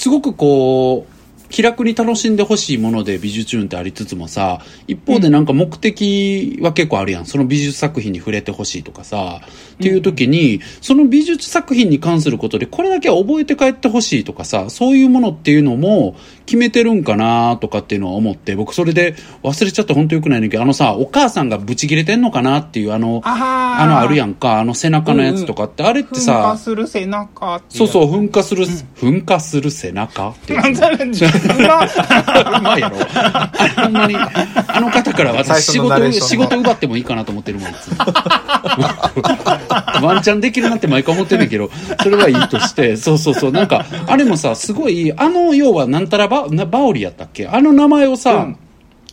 [0.00, 1.09] すごくこう
[1.50, 7.26] 気楽に楽しんでほしいもので美術運ってありつつもさ一方でなんか目的は結構あるやん。
[7.26, 9.40] その美術作品に触れてほしいとかさ。
[9.80, 30.54] っていう時に、その美術作品に関することでこれだけは覚えて帰ってほしいとかさそういうものっていうのも決めてるんかなとかっていうのは思って僕それで忘れちゃって本当よくないねんだけどあのさお母さんがブチ切れてんのかなっていうあのあのあるやんかあの背中のやつとかって、あれって噴さ火する背中ってそうそう、う噴火する、噴火する背中って
[32.58, 32.96] うまいやろ。
[33.82, 37.96] ほんまに、あの方から私仕事、仕事奪ってもいいかなと思ってるもん、いつも。
[40.02, 41.70] ワンチャンできるなって毎回思ってんだけど、
[42.02, 47.46] それはいいとして、そうそうそう、なんか、あれもさ、すごい、あの、要は、なんたらバ、なバオリやったっけ？
[47.46, 48.56] あの名前をさ、うん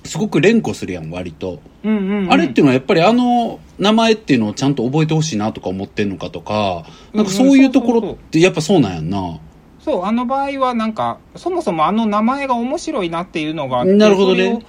[0.03, 1.59] すごく連呼するやん、割と。
[1.83, 9.37] うんうんうんあれっていうのはやっぱりあの名前っていうのをちゃんと覚えてほしいなとか思ってんのかとか、なんかそういうところってやっぱそうなんやんな。
[9.87, 14.65] そうあの場合はなんかそもそもあの名前が面白いなっていうのがあってなるほどね。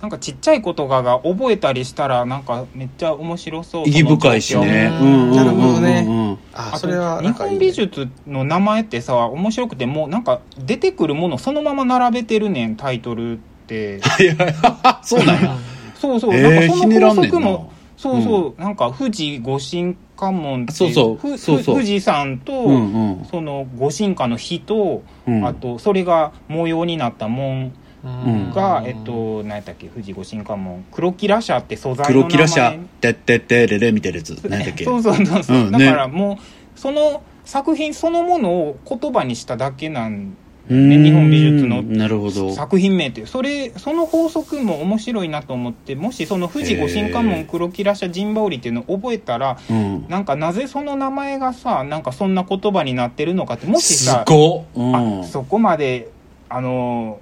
[0.00, 4.88] なんかちっちゃい子とかが覚えたりしたらなんかめっちゃ面白そう意義深いしね。
[4.98, 5.06] うん。
[5.06, 6.06] うんうんうんなるほどね。
[6.08, 14.00] うんああそれはと日本美術の名前ってさ面白くてもうなんか出てくるものそのまま並べてるねんタイトルって。
[15.04, 15.54] そうなんや。
[15.96, 21.16] そうそう、えーなんかその法則もそうそう、なんか富士五神家門っていそうそう。
[21.16, 21.74] ふそうそう。
[21.76, 23.24] 富士山と、うんうん。
[23.30, 27.72] その五神家の火と、うんあとそれが模様になった門
[28.04, 28.52] うん。
[28.52, 29.86] が、えっと何やったっけ？
[29.88, 30.84] 富士五神家門。
[30.92, 32.30] 黒キラ社って素材の名黒前。
[32.30, 34.30] キラシャ、てってってれれみたいなやつ。
[34.48, 34.84] 何だっけ？
[34.84, 35.72] そうそうそうそう、うん。
[35.72, 40.36] だからもうその作品そのものを言葉にしただけなん
[40.68, 42.52] うーん日本美術のなるほど。
[42.54, 50.06] 作品名っていうそれその法則も面白いなと思ってもしその富士五神家へ門ー黒キラ社陣羽織っていうのを覚えたらうん。
[50.08, 54.24] なんかなぜその名前がさなんかそんな言葉になってるのかってもしすさ。
[54.28, 55.24] うんあ。
[55.24, 56.10] そこまで
[56.48, 57.20] あの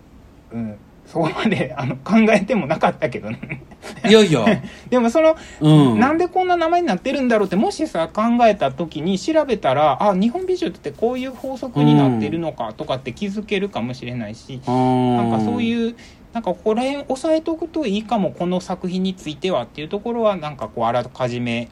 [0.52, 0.76] うん
[1.06, 3.62] そこまであの考えてもなかったけどね
[4.08, 4.44] いやいや。
[4.88, 6.00] でもその、うん。
[6.00, 14.74] なんでこんな名前になってるんだろうってもしさ考えた時に調べたらあ日本美術ってこういう法則になってるのかとかって気づけるかもしれないし、な
[15.16, 15.96] なんかそういう
[16.32, 21.68] なんかここら辺押さえておくといいかもこの作品についてはっていうところはなんかこうあらかじめ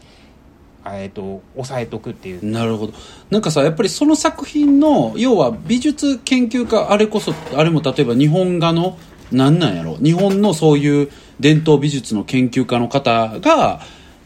[0.86, 2.92] えっと押さえとくっていうなるほど
[3.30, 8.98] なんかさやっぱりその作品の要は美術研究家あれこそあれも例えば日本画の
[9.32, 13.80] なんなんやろ日本のそういう伝統美術の研究家の方が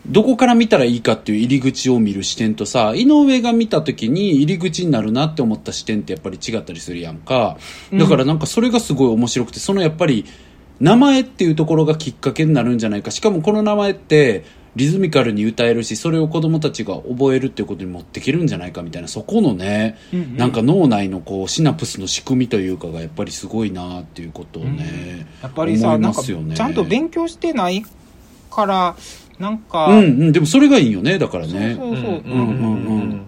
[0.08, 7.56] どこから見たらいいかっていう入り口を見る視点とさ井上が見た時に入り口になるなって思った視点ってやっぱり違ったりするやんか。
[7.92, 10.24] だからなんかそれがすごい面白くてそのやっぱり
[10.78, 13.10] 名前っていうところがきっかけになるんじゃないか。
[13.10, 14.44] しかもこの名前って
[14.76, 20.36] リズミカルに歌えるしそれを子供たちが覚えるっていうことに持っていけるんじゃないかみたいなそこのね、うんうん。
[20.36, 26.54] なんか脳内のこうシナプスの仕組みというかがやっぱりすごいなっていうことをね、やっぱりさ、思いなんかますよね。
[26.54, 27.82] ちゃんと勉強してない
[28.50, 28.96] から
[29.38, 30.32] なんか、うんうん。
[30.32, 31.74] でもそれがいいよねだからね。
[31.74, 33.26] そうそうそう、うんうんうん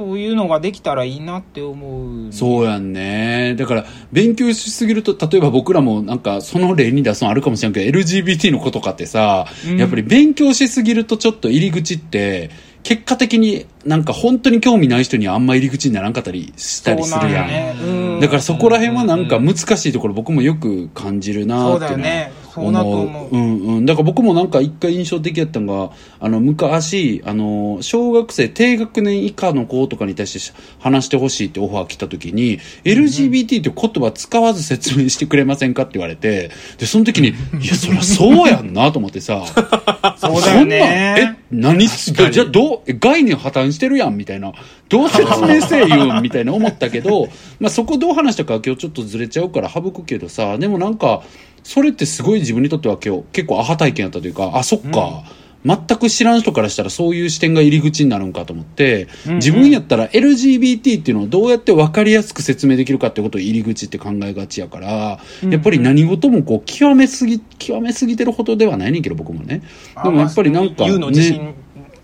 [0.00, 3.54] そういうのができたらいいなって思うそうやんね。
[3.58, 9.76] だから、勉強しすぎると、例えば僕らもなんか、その例に出すのあるかもしれんけど、LGBT のことかってさ、うん。
[9.76, 12.48] やっぱり勉強しすぎるとちょっと入り口って、
[12.82, 17.48] 結果的になんか本当に興味ない人にはあんま入り口にならんかったりしたりするやん。
[17.48, 17.74] ね。
[17.78, 17.86] う
[18.16, 18.20] ん。
[18.20, 21.90] だからそこら辺はなんか難しいところ僕もよく感じるなっていうのは。
[21.90, 23.86] だよねそうだと思ううんうん。
[23.86, 37.32] だから僕もなんか一回印象的やったのが、あの、昔、あの、小学生、低学年以下の子とかに対して話してほしいってオファー来た時に、LGBT って言葉使わず説明してくれませんかって言われて、で、その時に、い
[37.66, 39.44] や、そりゃそうやんなと思ってさ、
[40.18, 44.52] そうだよねそんなんえ、何つ確かにじゃあどう、え概念破綻してるやんみたいな。
[44.88, 47.28] どう説明せえ言うんみたいな思ったけど、
[47.60, 51.22] まあそこどう話したか今日ちょっとずれちゃうから省くけどさ、でもなんか、
[51.62, 55.24] それってすごい自分にとっては今日結構アハ体験やったというか、あ、そっか。
[55.62, 59.36] 全く知らん人からしたらそういう視点が入り口になるんかと思って、うんうん。
[59.36, 69.62] 自分やったら LGBT っていうのをどうやって分かりやすく説明できるかってことを入り口って考えがちやから、やっぱり何事もこう極めすぎ、極めすぎてるほどではないねんけど僕もね。
[70.02, 71.54] でもやっぱりなんか、言うの自信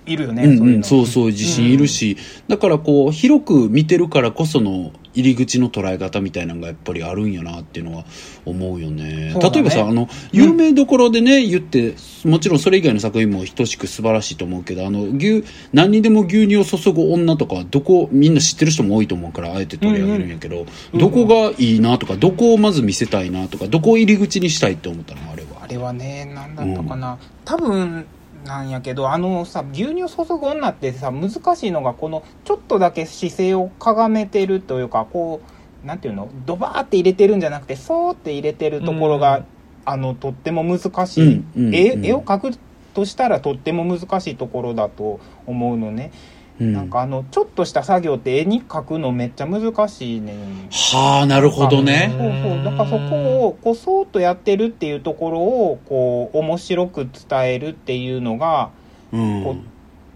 [0.05, 0.85] いるよね、うんそうんの。
[0.85, 8.05] そうそう自信いるし、だからこう広く見てるからこその入り口の捉え方みたいなのがやっぱりあるんやなっていうのは
[8.45, 9.07] 思うよね。
[9.07, 9.35] ね。
[9.35, 25.31] 例えばさあの有名どころでね、言ってもちろんそれ以外の作品も等しく素晴らしいと思うけどあの牛何にでも牛乳を注ぐ女とかはどこみんな知ってる人も多いと思うからあえて取り上げるんやけど、うんどこがいいなとかどこをまず見せたいなとかどこを入り口にしたいって思ったの？
[25.31, 25.49] あれは。
[25.63, 28.07] あれはね何だったかな、多分
[28.47, 35.41] なんやけどあのさ牛乳注ぐ女ってさ難しいのがこのちょっとだけ姿勢をかがめてるというかこ
[35.85, 39.47] うなんていうのドバーって入れてるんじゃなくてそーって入れてるところが、うん。
[39.89, 41.75] あのとっても難しい、うんうんうん。
[41.75, 42.59] 絵絵を描く
[42.93, 46.11] としたらとっても難しいところだと思うのね、
[46.61, 46.73] うん。
[46.73, 50.69] なんかあのちょっとした作業って絵に描くのめっちゃ難しいねん。
[50.71, 52.12] はあなるほどね。
[52.16, 52.64] そうそう。
[52.64, 58.71] だからそこをこうそーっとやってるっていうところをこう面白く伝えるっていうのが
[59.12, 59.45] うん。
[59.45, 59.57] こう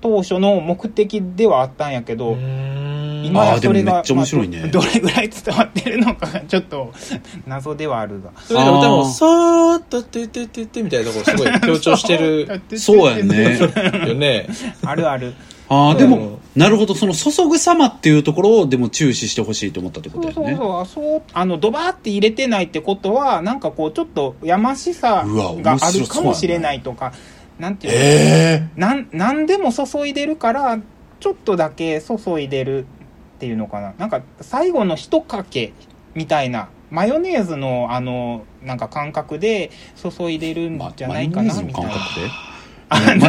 [0.01, 4.61] 当初の目的ではあったんやけど、今やそれがでもめっちゃ面白いね。
[4.61, 6.93] まあどどれぐらい伝わってるのかがちょっと
[7.47, 8.33] 謎ではあるが。
[8.43, 12.63] それで歌も、さーっとってってってってみたいなところすごい強調してる。
[12.77, 13.59] そうやんね
[14.09, 14.47] よね。
[14.85, 15.35] あるある
[15.71, 16.11] ああ、でうん。
[16.11, 20.57] も、なるほど、その注ぐ様っていうところをでも注視してほしいと思ったってことだよね。
[20.57, 21.23] そうそうそう。
[21.33, 27.13] あのドバーって入れてないってことはなんかこうちょっとやましさがあるかもしれないとか
[27.59, 30.81] なんていうのえなん何でも注いでるから
[31.21, 32.85] ちょっとだけ注いでるっ
[33.39, 33.95] ていうのかな。
[33.97, 35.73] なんか最後の一かけ
[36.15, 42.50] みたいなマヨネーズのあのなんか感覚で注いでるんまじゃないかなみたいな、マヨネーズの感覚で？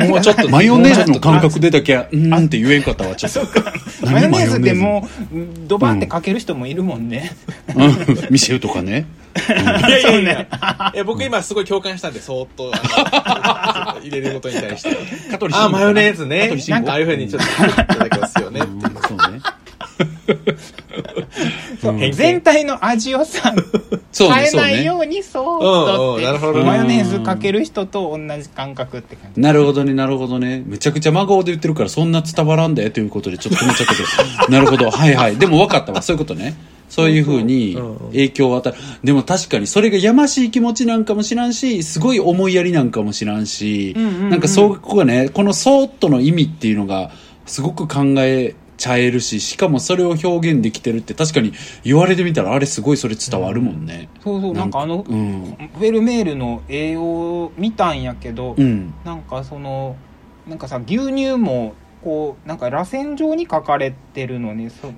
[0.07, 4.09] もうちょっと、マヨネーズの感覚でだけ、うーんって言えんかったわ、ちょっと。
[4.11, 7.31] マヨネーズで何もうドバーってかける人もいるもんね、
[7.75, 8.27] うん。
[8.31, 9.05] ミシェルとかね。
[9.49, 10.91] いやいやいや。
[10.95, 12.71] いや僕今すごい共感したんで、そーっと、
[14.01, 14.97] 入れることに対して。
[15.51, 16.49] あー、マヨネーズね。
[16.67, 19.20] なんかああいうふうにちょっと入っていただきますよねっていう。
[21.81, 23.53] そう全体の味をさ
[24.13, 24.51] 変え。
[24.51, 30.63] ないようにそーっとってマヨネーズかける人と同じ感覚って感じなるほどね、なるほどね。
[30.65, 34.07] めちゃくちゃ真顔で言ってるから、そんな伝わらんで、ということで、ちょっと止めちゃったけど。
[34.51, 35.37] なるほど、はいはい。
[35.37, 36.55] でも分かったわ、そういうことね。
[36.89, 37.77] そういうふうに
[38.11, 38.77] 影響を与える。
[39.03, 43.95] でも確かにそれがやましい気持ちなんかもしらんし、すごい思いやりなんかもしらんし、
[44.29, 47.11] なんかそこがね、このそーっとの意味っていうのが、
[47.45, 54.09] すごく考えちゃえるし、しかもそれを表現できてるって確かに言われてみたら、あれすごいそれ伝わるもんね。
[54.23, 55.55] そうそうなんかあのうん。
[55.77, 58.93] フェルメールの絵を見たんやけど、うん。
[59.03, 59.95] なんかその
[60.47, 64.69] なんかさ牛乳もこうなんか螺旋状に描かれてるのね。
[64.69, 64.91] そ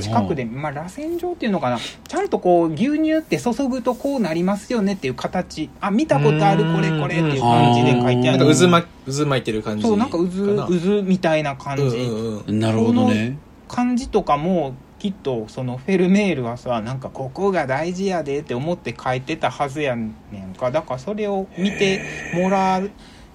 [0.00, 1.78] 近くで、まあ、螺旋状っていうのかな。
[1.78, 5.70] ちゃんとこう牛乳って注ぐとこうなりますよねっていう形。
[5.80, 8.38] あ見たことあるこれこれっていう感じで書いてある。
[8.38, 9.82] なんか渦巻渦巻いてる感じ。
[9.82, 10.24] そうなんか渦
[10.66, 12.58] 渦みたいな感じ、うんうんうん。
[12.60, 13.38] なるほどね。
[13.68, 20.70] 感じとかもきっとそのフェルメールはさなんかここが大事やでって思って書いてたはずやねんか。
[20.70, 22.02] だからそれを見て
[22.34, 22.80] もら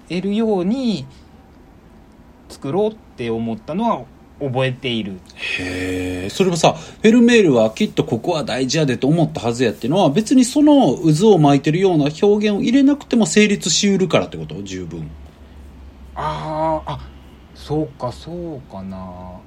[0.08, 1.06] えるように
[2.50, 4.04] 作ろうって思ったのは
[4.40, 5.20] 覚えている。
[5.58, 14.62] へえそれもさフェルメールはきっとここは大事やでと思ったはずやっていうのは別にその渦を巻いてるような表現を入れなくても成立しうるからってこと？
[14.62, 15.10] 十分。
[16.14, 17.08] あーあ
[17.54, 19.40] そうかそうかな。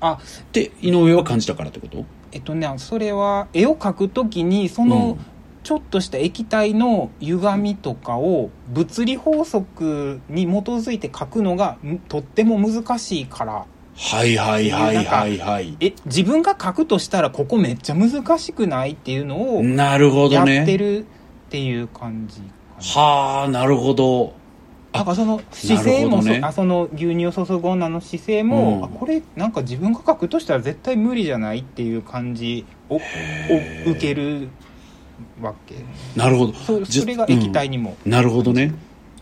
[0.00, 2.04] あって井上は感じたからってこと？
[2.32, 5.37] えっとねそれは絵を描くときにその、うん
[5.68, 13.66] ちょっとした液体の歪みとかを物理法則に基づいて書くのがんとっても難しいから。
[13.94, 15.36] はいはいはいはい。
[15.36, 20.62] はいえ自分が書くとしたらここめっちゃ難しくないっていうのをなるほやどね。
[20.62, 21.04] ってるっ
[21.50, 22.40] ていう感じ
[22.96, 24.32] はあなるほど。
[24.94, 26.40] なんかその姿勢もね。
[26.42, 28.84] あその牛乳を注ぐ女の姿勢も、うん。
[28.86, 33.00] あこれなんか自分が書くとしたら絶対無理じゃないっていう感じをを
[33.84, 34.48] 受ける
[35.40, 35.74] わけ。
[36.16, 36.54] なるほど。
[36.54, 38.12] それが液体にも、うん。
[38.12, 38.74] なるほどね。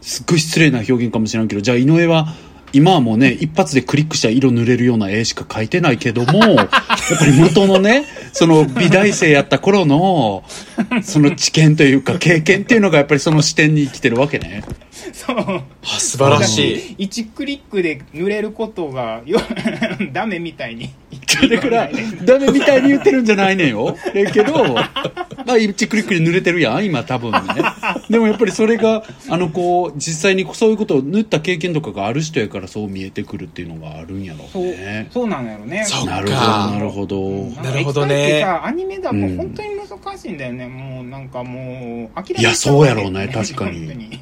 [0.06, 2.28] すっごい失礼な表現かもしれんけどじゃあ井上は
[2.72, 10.44] 今はもうね一発でクリックしたら色塗れるような絵しか描いてないけども やっぱり元のねその美大生やった頃の
[11.02, 14.62] その知見というか経験っていうのがやっぱりその視点に生きてるわけね
[15.12, 15.36] そう。
[15.38, 17.06] あ素晴らしい。
[17.06, 19.40] 1クリックで塗れることがよ
[20.12, 20.90] ダメみたいに。
[21.50, 21.90] だから
[22.24, 23.96] ダメみたいに言ってるんじゃないねんよ。
[24.14, 24.90] だけどま
[25.48, 27.38] あ一クリックで塗れてるやん今多分ね。
[28.08, 35.08] でもやっぱりそれがあのこう実際にそういうことを塗った経験とかがある人やからそう見えてくるっていうのがあるんやろそううね。
[35.10, 35.84] そうなんやろね。
[35.84, 36.36] そうなるほど。
[36.36, 39.36] かなるほどなんかなるほどねアニメだとうん。
[39.36, 43.78] 本当に難しいんだよね、もうなんかもう諦めちゃういやそうやろうね確かに。
[43.86, 44.20] 本当に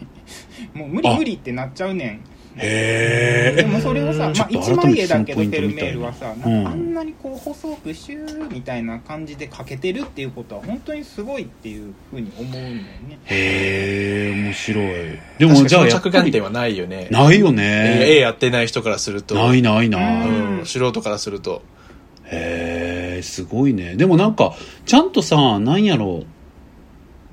[0.75, 2.35] もう無理無理ってなっちゃうねん。
[2.57, 3.57] へえ。
[3.57, 13.19] でもそれをさ、まあ、ちょっと一枚絵だけどフェルメールはさ、うんあんなにこう細くシューみたいな感じで描けてるっていうことは本当にすごいっていうふうに思うんだよね。
[13.27, 14.87] へえ面白い。
[14.87, 17.09] ででもじゃあ着眼点はないよね。
[17.11, 19.35] ないよ絵ねやってない人からすると。
[19.35, 21.63] ないないなうんうん、素人からすると。
[22.27, 23.97] へえすごいね。
[23.97, 24.55] でもなんか
[24.87, 26.27] ちゃんとさなんやろう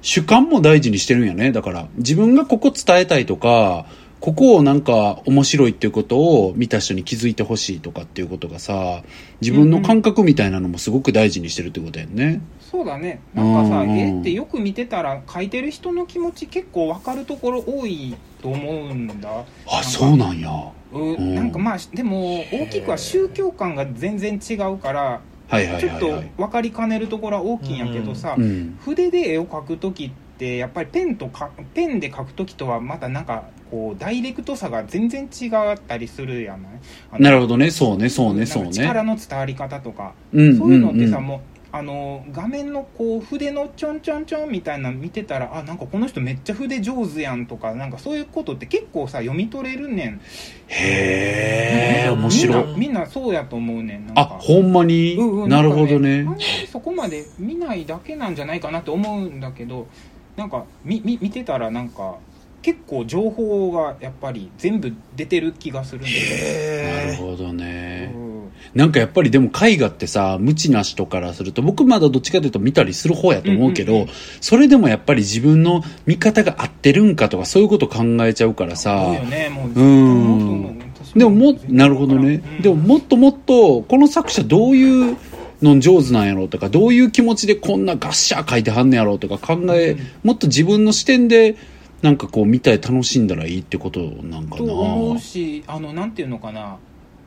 [0.02, 1.52] 主観も大事にしてるんやね。
[1.52, 3.86] だから自分がここ伝えたいとか
[4.20, 9.02] ここをなんか面白いっていうことを見た人に気づいてほしいとかっていうことがさ
[9.42, 13.22] 自分の感覚みたいなのもすごく大事にしてるってことやんね、そうだね。
[13.34, 19.44] なんかさ、うん絵ってよく見てたら描いてる人の気持ち結構分かるところ多いと思うんだ。
[19.68, 20.50] あそうなんや。
[20.94, 21.52] ううんなん。
[21.52, 25.22] かまあでも大きくは宗教観が全然違うから
[25.52, 28.78] はいはいちょっとはいはい分かりかねるところは大きいんやけどさ、うん。
[28.84, 36.70] 筆で絵を描く時ってやっぱりペンとかペンで描く時とはまたなんかこうダイレクトさが全然違ったりするやな
[37.18, 37.22] い？
[37.22, 37.70] なるほどね。
[37.70, 38.70] そうねそうねそうね。
[38.70, 40.58] か力の伝わり方とか、うん。
[40.58, 50.22] そういうのってさ、もうあの画面のこう筆のちょんちょんちょんみたいなの見てたらあなんかこの人めっちゃ筆上手やんとかなんかそういうことって結構さ読み取れるねん。
[50.68, 54.06] へえ面白いみんなそうやと思うねん。
[54.08, 54.22] なんか。
[54.22, 56.28] あほんまに、うんうんなるほどね。
[56.72, 59.88] そこまで見ないだけなんじゃないかなって思うんだけど
[60.36, 62.18] なんかみみ見てたらなんか
[62.62, 66.96] 結構情報がやっぱり全部出てる気がするんだよね。
[66.96, 68.52] なるへほどね、うん。
[68.76, 79.06] なんかやっぱりでも絵画ってさ無知な人からすると僕まだどっちかというと見たりする方やと思うけど、うんうんうんそれでもやっぱり自分の見方が合ってるんかとかそういうこと考えちゃうからさ。
[79.06, 80.80] そうよねもううん。
[81.16, 82.62] でももなるほどね、うん。
[82.62, 85.18] でももっともっとこの作者どういう
[85.62, 90.00] の上手なんやろうとかどういう気持ちでこんなガッシャー書いてはんねやろうとか考え、うん。
[90.24, 91.56] もっと自分の視点で
[92.02, 96.78] なんかこう見たい楽しんだらいいってことなんかと思うしあのなんていうのかな。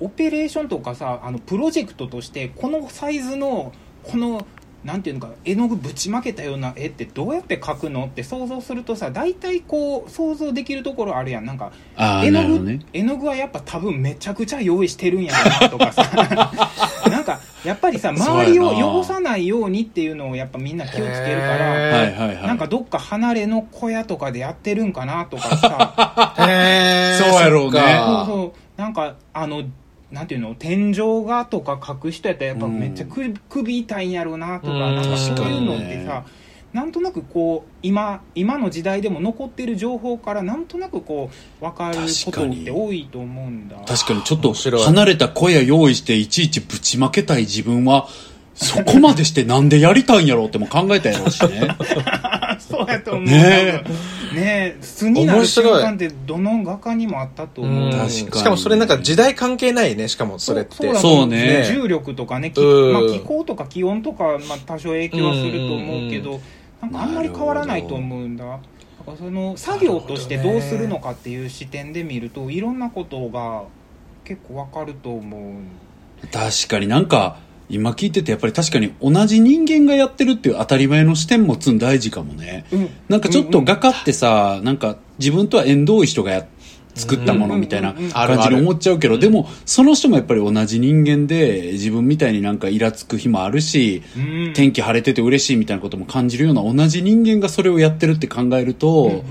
[0.01, 3.73] オペレーションとかさあのプロジェクトとしてこのサイズの
[4.03, 4.45] この
[4.85, 11.47] なんていうのか絵の具ぶちまけたような絵ってどうやって描くのって想像するとさ大体こう想像できるところあるやん。
[11.47, 11.73] なんか
[12.23, 12.81] 絵の具、ね。
[12.93, 16.05] 絵の具はやっぱ多分めちゃくちゃ用意してるんやなとかさ。
[17.11, 26.35] なんかやっぱりさ周りを汚さないようにっていうのをやっぱみんな気をつけるからなんかどっか離れの小屋とかでやってるんかなとかさ。
[27.19, 27.81] そうやろうね。
[28.05, 28.81] そうそう。
[28.81, 29.63] なんかあの
[30.15, 30.55] なんていうの？
[30.55, 34.97] 天井画とか描く人やったらやっぱめっちゃく、首痛いんやろうなとかうん。
[34.97, 36.25] なんかそういうのってさ
[36.73, 43.77] なんとなくこう今今の時代でも残ってる情報からなんとなくこう分かることって多いと思うんだ。
[43.87, 48.09] 確かにちょっと離れた小屋用意していちいちぶちまけたい自分は
[48.55, 51.77] そこまでしてなんでやりたいんやろうっても考えたやろうしね
[52.69, 53.25] そうやと思う。
[53.25, 53.85] ね
[54.35, 57.85] ねえ素になる瞬間ってどの画家にもあったと思う。
[57.87, 58.11] うん確かに。
[58.13, 60.95] しかもそれなんか時代関係ないねしかもそれって。
[60.95, 61.65] そうね。
[61.71, 66.41] 重力とかね、まあ、気候とか気温とか、まあ、多少影響はすると思うけど、
[66.81, 68.45] なんかあんまり変わらないと思うんだ。
[68.45, 68.59] だ
[69.05, 73.65] からその作業としてどうするのかっていう視点で見るといろんなことが
[74.25, 77.39] 結構わかると思う確かになんか
[77.69, 82.67] 今聞いててやっぱり確かに同じ人間がやってるっていう当たり前の視点持つん大事かもね。
[82.73, 82.91] うん。
[83.09, 86.47] なんかちょっと画家ってさ、なんか自分とは縁遠い人がや
[86.95, 88.13] 作ったものみたいなうんうんうんうん。
[88.13, 94.53] 感じに思っちゃうけど、でもその人もやっぱり同じ人間で自分みたいになんかイラつく日もあるし、うん。
[94.55, 99.23] 天気晴れてて嬉しいみたいなことも感じるような同じ人間がそれをやってるって考えると、うんうん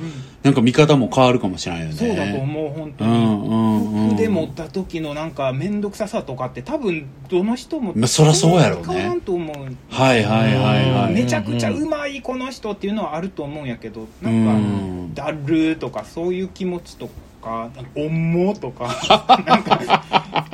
[0.44, 1.94] なんか見方も変わるかもしれないよね。
[1.96, 4.10] そうだと思う本当に、うんうんうん。
[4.10, 8.86] 筆持った時のなんか面倒くささとかって多分どの人もまあそらそうやろうね。
[8.88, 9.56] 変わらんと思う。
[9.90, 15.06] はいはいはいはい、めちゃくちゃうまいこの人っていうのはあると思うんやけどなうん。
[15.08, 17.10] んかだるーとかそういう気持ちと
[17.42, 18.88] か重っとか
[19.48, 20.04] なんか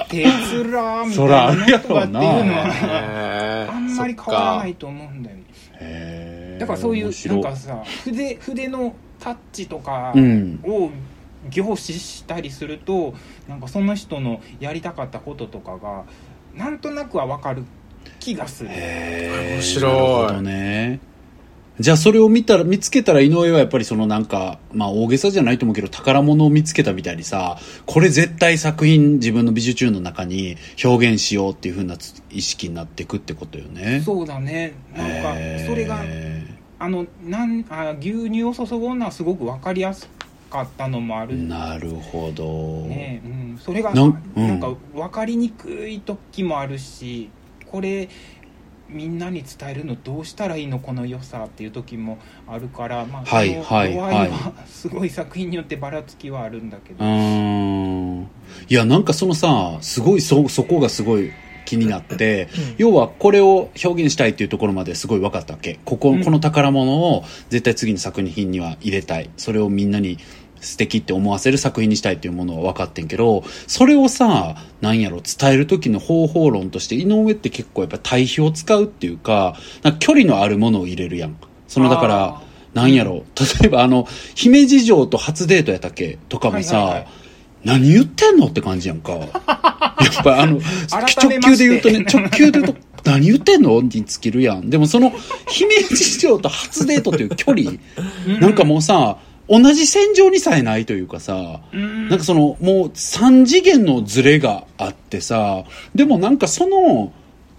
[0.10, 5.44] 手つらーみたいなのとかっていうのはあんまり変わらないと思うんだよね。
[5.82, 10.60] へだからそういうなんかさ筆筆のタッチとかうん。
[10.64, 10.92] を
[11.50, 13.14] 凝視したりすると
[13.48, 16.04] なんかその人のやりたかったこととかが
[16.54, 17.64] なんとなくは分かる
[18.20, 18.70] 気がする。
[18.70, 20.42] 面白い。
[20.42, 21.00] ね。
[21.80, 31.96] じゃあそれを見たら見つけたら井上はやっぱりそのなんかまあ大げさじゃないと思うけど宝物を見つけたみたいにさこれ絶対作品自分の美術中の中に表現しようっていうふうな
[32.32, 34.02] 意識になっていくってことよね。
[34.04, 34.74] そうだね。
[34.94, 36.04] なんかそれが
[36.80, 40.10] あのなんあ牛乳を注ぐ女はすごく分かりやす
[40.50, 41.38] かったのもある。
[41.38, 44.60] なるほど、ねうん、それがななんうん。
[44.60, 47.30] か分かりにくい時もあるし
[47.70, 48.10] これ
[48.88, 52.18] みんなに伝えるのどうしたらいいのこの良さっていう時も
[52.48, 54.30] あるから、まあ、はいはいはい。
[54.68, 58.28] すごい作品によってばらつきはあるんだけど、うーん。
[58.68, 61.32] いやなんかそのさすごいそそこがすごい
[61.70, 65.80] 気になって、要はこれを表現したいっていうところまですごい分かったわけ。
[65.86, 66.24] ここ,、うん。
[66.24, 69.30] この宝物を絶対次の作品には入れたい。
[69.38, 70.18] それをみんなに
[70.62, 81.38] 素敵って思わせる作品にしたいっていうものは分かってんけどそれをさなんやろ伝える時の方法論として井上って結構やっぱ対比を使うっていうかか距離のあるものを入れるやん。
[81.70, 82.42] そのだからあ
[82.74, 83.24] なんやろ。
[83.62, 84.06] 例えばあの
[84.36, 86.20] 姫路城と初デートやったっけ？
[86.28, 87.08] とかもさ、はいはいはい
[87.64, 89.12] 何言ってんのって感じやんか。
[89.14, 90.60] やっぱあの、
[90.92, 93.82] 直球で言うとね、直球で言うと、何言ってんの?
[93.82, 94.70] に尽きるやん。
[94.70, 95.12] でもその、
[95.48, 97.72] 姫路城と初デートという距離、
[98.40, 99.18] なんかもうさ、
[99.50, 102.08] 同じ戦場にさえないというかさ、うん。
[102.08, 105.64] なんかその、もう三次元のズレがあってさ、
[105.96, 107.12] でもなんかその、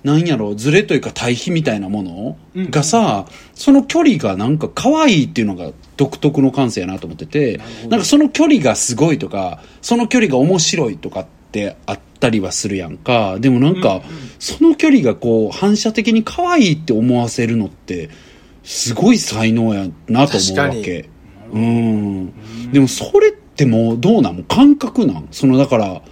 [0.02, 2.36] なんやろ、ズレというか対比みたいなもの？
[2.70, 13.38] がさ、その距離がなんか可愛いっていうのが独特の感性やなと思っててなんかその距離がすごいとか、その距離が面白いとかってあったりはするやんか。
[13.40, 14.02] でもなんか、うんうん。
[14.38, 18.08] その距離がこう反射的に可愛いって思わせるのって、
[18.62, 21.10] すごい才能やなと思うわけ。
[21.52, 22.72] うん。
[22.72, 24.36] でもそれってもうどうなん？
[24.36, 25.28] もう感覚なん？
[25.30, 26.02] そのだから、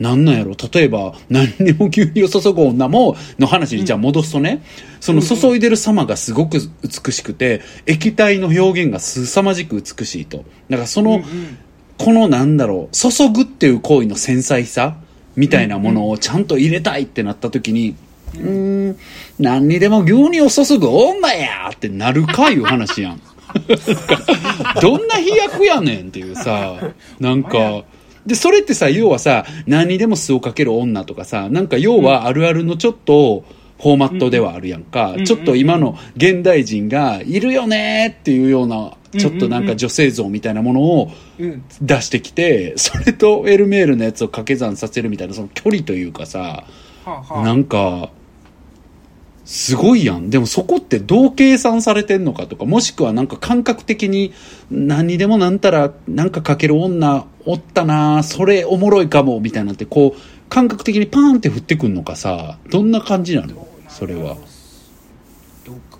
[0.00, 0.56] なんなんやろ？
[0.72, 4.62] 例えば、何にも牛乳を注ぐ女も、の話にじゃあ戻すとね、
[4.98, 10.44] その注いでる様がすごく美しくて、液体の表現が凄まじく美しいと。
[10.70, 11.22] だからその、
[11.98, 14.96] このなんだろう、注ぐっていう行為の繊細さ
[15.36, 17.94] みたいなものをちゃんと入れたいってなった時に、
[18.34, 18.98] うーん、
[19.38, 23.20] 何にでも牛乳を注ぐ女やってなるかいう話やん。
[24.80, 26.78] どんな飛躍やねんっていうさ、
[27.18, 27.84] なんか、
[28.26, 33.44] で、それってさ、要はさ、何にでも酢をかける女とかさ、なんか要はあるあるのちょっと、
[33.80, 35.24] フォーマットではあるやんか、うん。
[35.24, 41.64] ちょっと今の現代人がいるよねっていうような、ちょっとなんか女性像みたいなものをうん。
[41.80, 46.66] 出してきて、それとエルメールのやつを掛け算させるみたいな、その距離というかさ、は
[47.06, 47.42] あはあ。
[47.42, 48.10] なんか、
[49.52, 50.30] すごいやん。
[50.30, 54.32] でもそこってどう計算されてんのかとか、もしくはなんか感覚的に
[54.70, 63.66] 何にでもなんたらなんかかける女おったなそれおもろいかも、みたいなってこう、感覚的にパーンって降ってくんのかさ、どんな感じなの？
[63.88, 64.36] それは。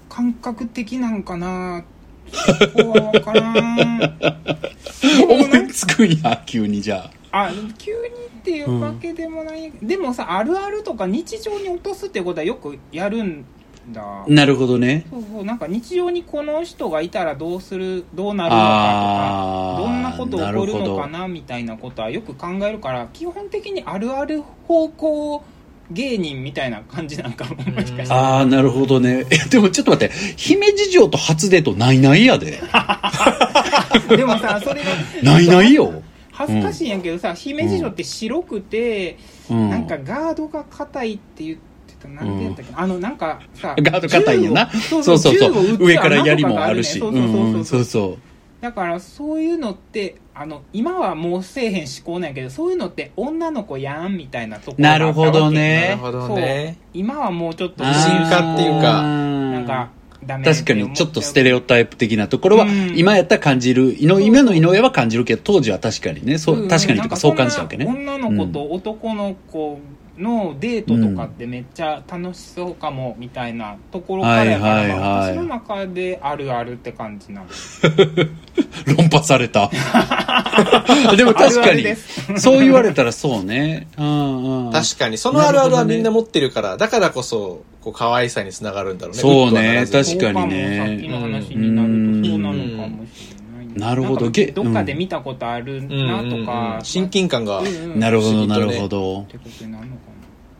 [0.08, 1.84] 感覚的なんかな？
[2.30, 4.00] そこは分からん
[5.28, 7.19] 思いつくんや、急にじゃあ。
[7.32, 13.44] あ急にっていうわけでもない、でもさあるあるとか日常に落とすってことはよくやるん
[13.92, 15.06] だなるほどね。
[15.10, 25.44] そうそうなんか日常にこの人がいたらどうするどうなるのかとかどんなこと起こるのかなみたいなことはよく考えるから基本的にあるある方向
[25.90, 29.26] 芸人みたいな感じなんかももしかしああ、なるほどね。
[29.30, 32.60] え、でもちょっと待って、姫路城と初デートないないやで。
[34.08, 34.90] でもさそれが
[35.22, 36.02] ないないよ。
[36.46, 39.18] 恥ずかしいんやけどさ、姫路城って白くて、
[39.50, 39.70] うん。
[39.70, 44.70] なんかガードが硬いって言ってたなんてやったっけ、あのなんかさガード硬いんやな。
[44.70, 45.32] そうそうそう。
[45.34, 46.94] 銃を撃つ上から槍もあるし。
[46.94, 48.18] ねそうそうそうそう,、うんそうそう。
[48.60, 56.76] だからそういうのってあの今はもうせえへん思考なんやけどそういうのって女の子やんみたいなところなるほどなねるほどね。
[56.92, 57.92] 今はもうちょっと進
[58.28, 59.90] 化っていうかななんか
[60.26, 62.92] 確かにちょっとステレオタイプ的なところは、うん。
[62.96, 66.68] 今やったら感じる、今の井上は感じるけど、当時は確かにね、そう、ん。
[66.68, 67.86] 確かにとかそう感じたわけね。
[67.86, 69.80] 女の子と男の子
[70.20, 77.82] のデートとかってめっちゃ楽しそうかもみたいなところからやから、はいはいはいまあ私の中であるあるって感じなんです
[78.96, 79.70] 論破された。
[81.16, 83.88] でも確あるあかにそう言われたらそうね。
[83.98, 84.72] うんうん。
[84.72, 89.20] 確かに、そのあるあるはみんな持ってるから、だからこそ、こう、可愛さにつながるんだろうね。
[89.20, 91.88] そうね確かにねさっきの話になる
[92.22, 97.58] とそうなのかもしれない、なるほどどっかで見たことあるなとうんうんうんか、親近感が。
[97.58, 99.26] うんうんなるほど、なるほどっ。
[99.26, 100.09] てことになるのか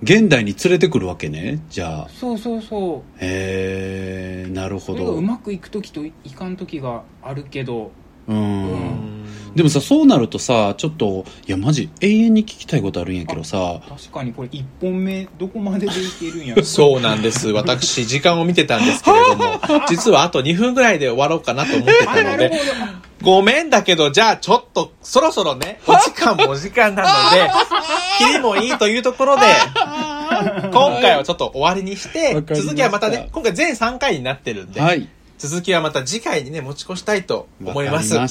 [0.03, 1.61] 現代に連れてくるわけね。
[1.68, 2.09] じゃあ。
[2.09, 3.18] そうそうそう。
[3.18, 7.90] へえなるほそれがうどまくいく時といかん時があるけど。
[8.28, 9.19] ううんん
[9.55, 13.80] でもさそうなるとさちょっといやマジ永遠に聞きたいことあるんやけどさ。
[13.88, 17.48] 確かにこれ1本目どこまででいけるんやろ そうなんです。
[17.48, 22.53] 私、時間を見てたんですけれども、 実はあと2分ぐらいで終わろうかなと思ってあたので
[23.22, 27.51] ごめんだけど、じゃあちょっと、そろそろね、 お時間もお時間なので、
[28.18, 29.42] 切りもいいというところで、
[30.72, 35.09] 今回はちょっと終わりにして続きはまたね、今回全3回になってるんで、はい
[35.41, 38.14] 続きはまた次回にね、持ち越したいと思います。
[38.14, 38.28] よろ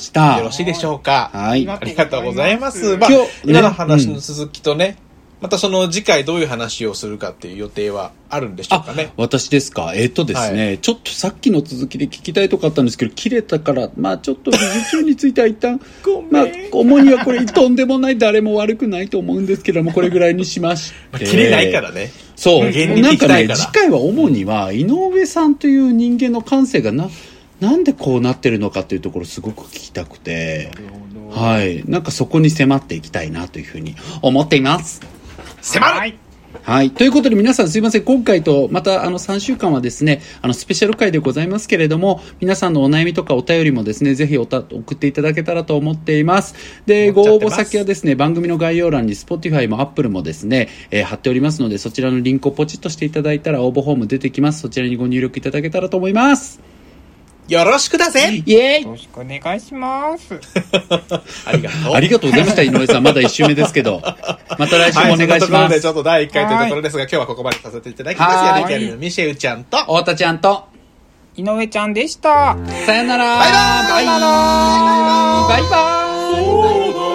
[0.51, 1.31] しいでしょうか。
[1.33, 2.97] はいありがとうございます。
[2.97, 4.99] まあ、今日ね今の話の続きとね、
[5.41, 9.13] またその次回どういう話をするかっていう予定はあるんでしょうかね。
[9.15, 9.93] 私ですか？
[9.95, 21.25] えっ、とですね、ちょっとさっきの続きで聞きたいとこあったんですけど、切れたから、まあちょっと美術中については一旦、 ごめんまあ、主にはこれ、とんでもない、誰も悪くないと思うんですけども、これぐらいにしまし まあて。
[21.25, 22.11] 切れないからね。
[22.35, 22.63] そう。
[22.65, 27.09] なんかね、次回は主には、井上さんという人間の感性がな、
[27.61, 30.71] なんでこうなってるのかっていうところすごく聞きたくて、
[31.31, 31.83] はい。
[31.87, 35.01] なんかそこに迫っていきたいなというふうに思っています。
[35.61, 36.19] 迫るはい
[36.63, 36.91] はい。
[36.91, 38.03] ということで皆さんすいません。
[38.03, 46.55] 今回とまたあの3週間はですね、あのスペシャル回でございますけれども、皆さんのお悩みとかお便りもですね、ぜひおた送っていただけたらと思っています。
[46.85, 54.61] で、ご応募先はですね、番組の概要欄に Spotify も Apple もですね、えー貼っておりますので、そちらのリンクをポチッとしていただいたら応募フォーム出てきます。
[54.61, 56.78] そちらにご入力いただけたらと思います。
[57.49, 58.43] よろしくだぜ。
[58.45, 58.83] イエーイ。
[58.83, 60.39] よろしくお願いします。
[61.45, 61.93] ありがとう。
[61.95, 63.03] ありがとうございました、井上さん。
[63.03, 64.01] まだ1週目ですけど。
[64.57, 65.73] また来週もお願いします。
[65.73, 68.35] でちょっと第1回というところですが、今日はここまでさせていただきます。
[68.35, 68.61] はい。
[68.61, 70.65] やる気ありのミシェウちゃんと、太田ちゃんと、
[71.35, 72.55] 井上ちゃんでした。
[72.85, 73.39] さよなら。
[73.39, 73.89] バイバーイ。
[73.89, 75.49] バイバーイ。
[75.49, 77.08] バイバーイ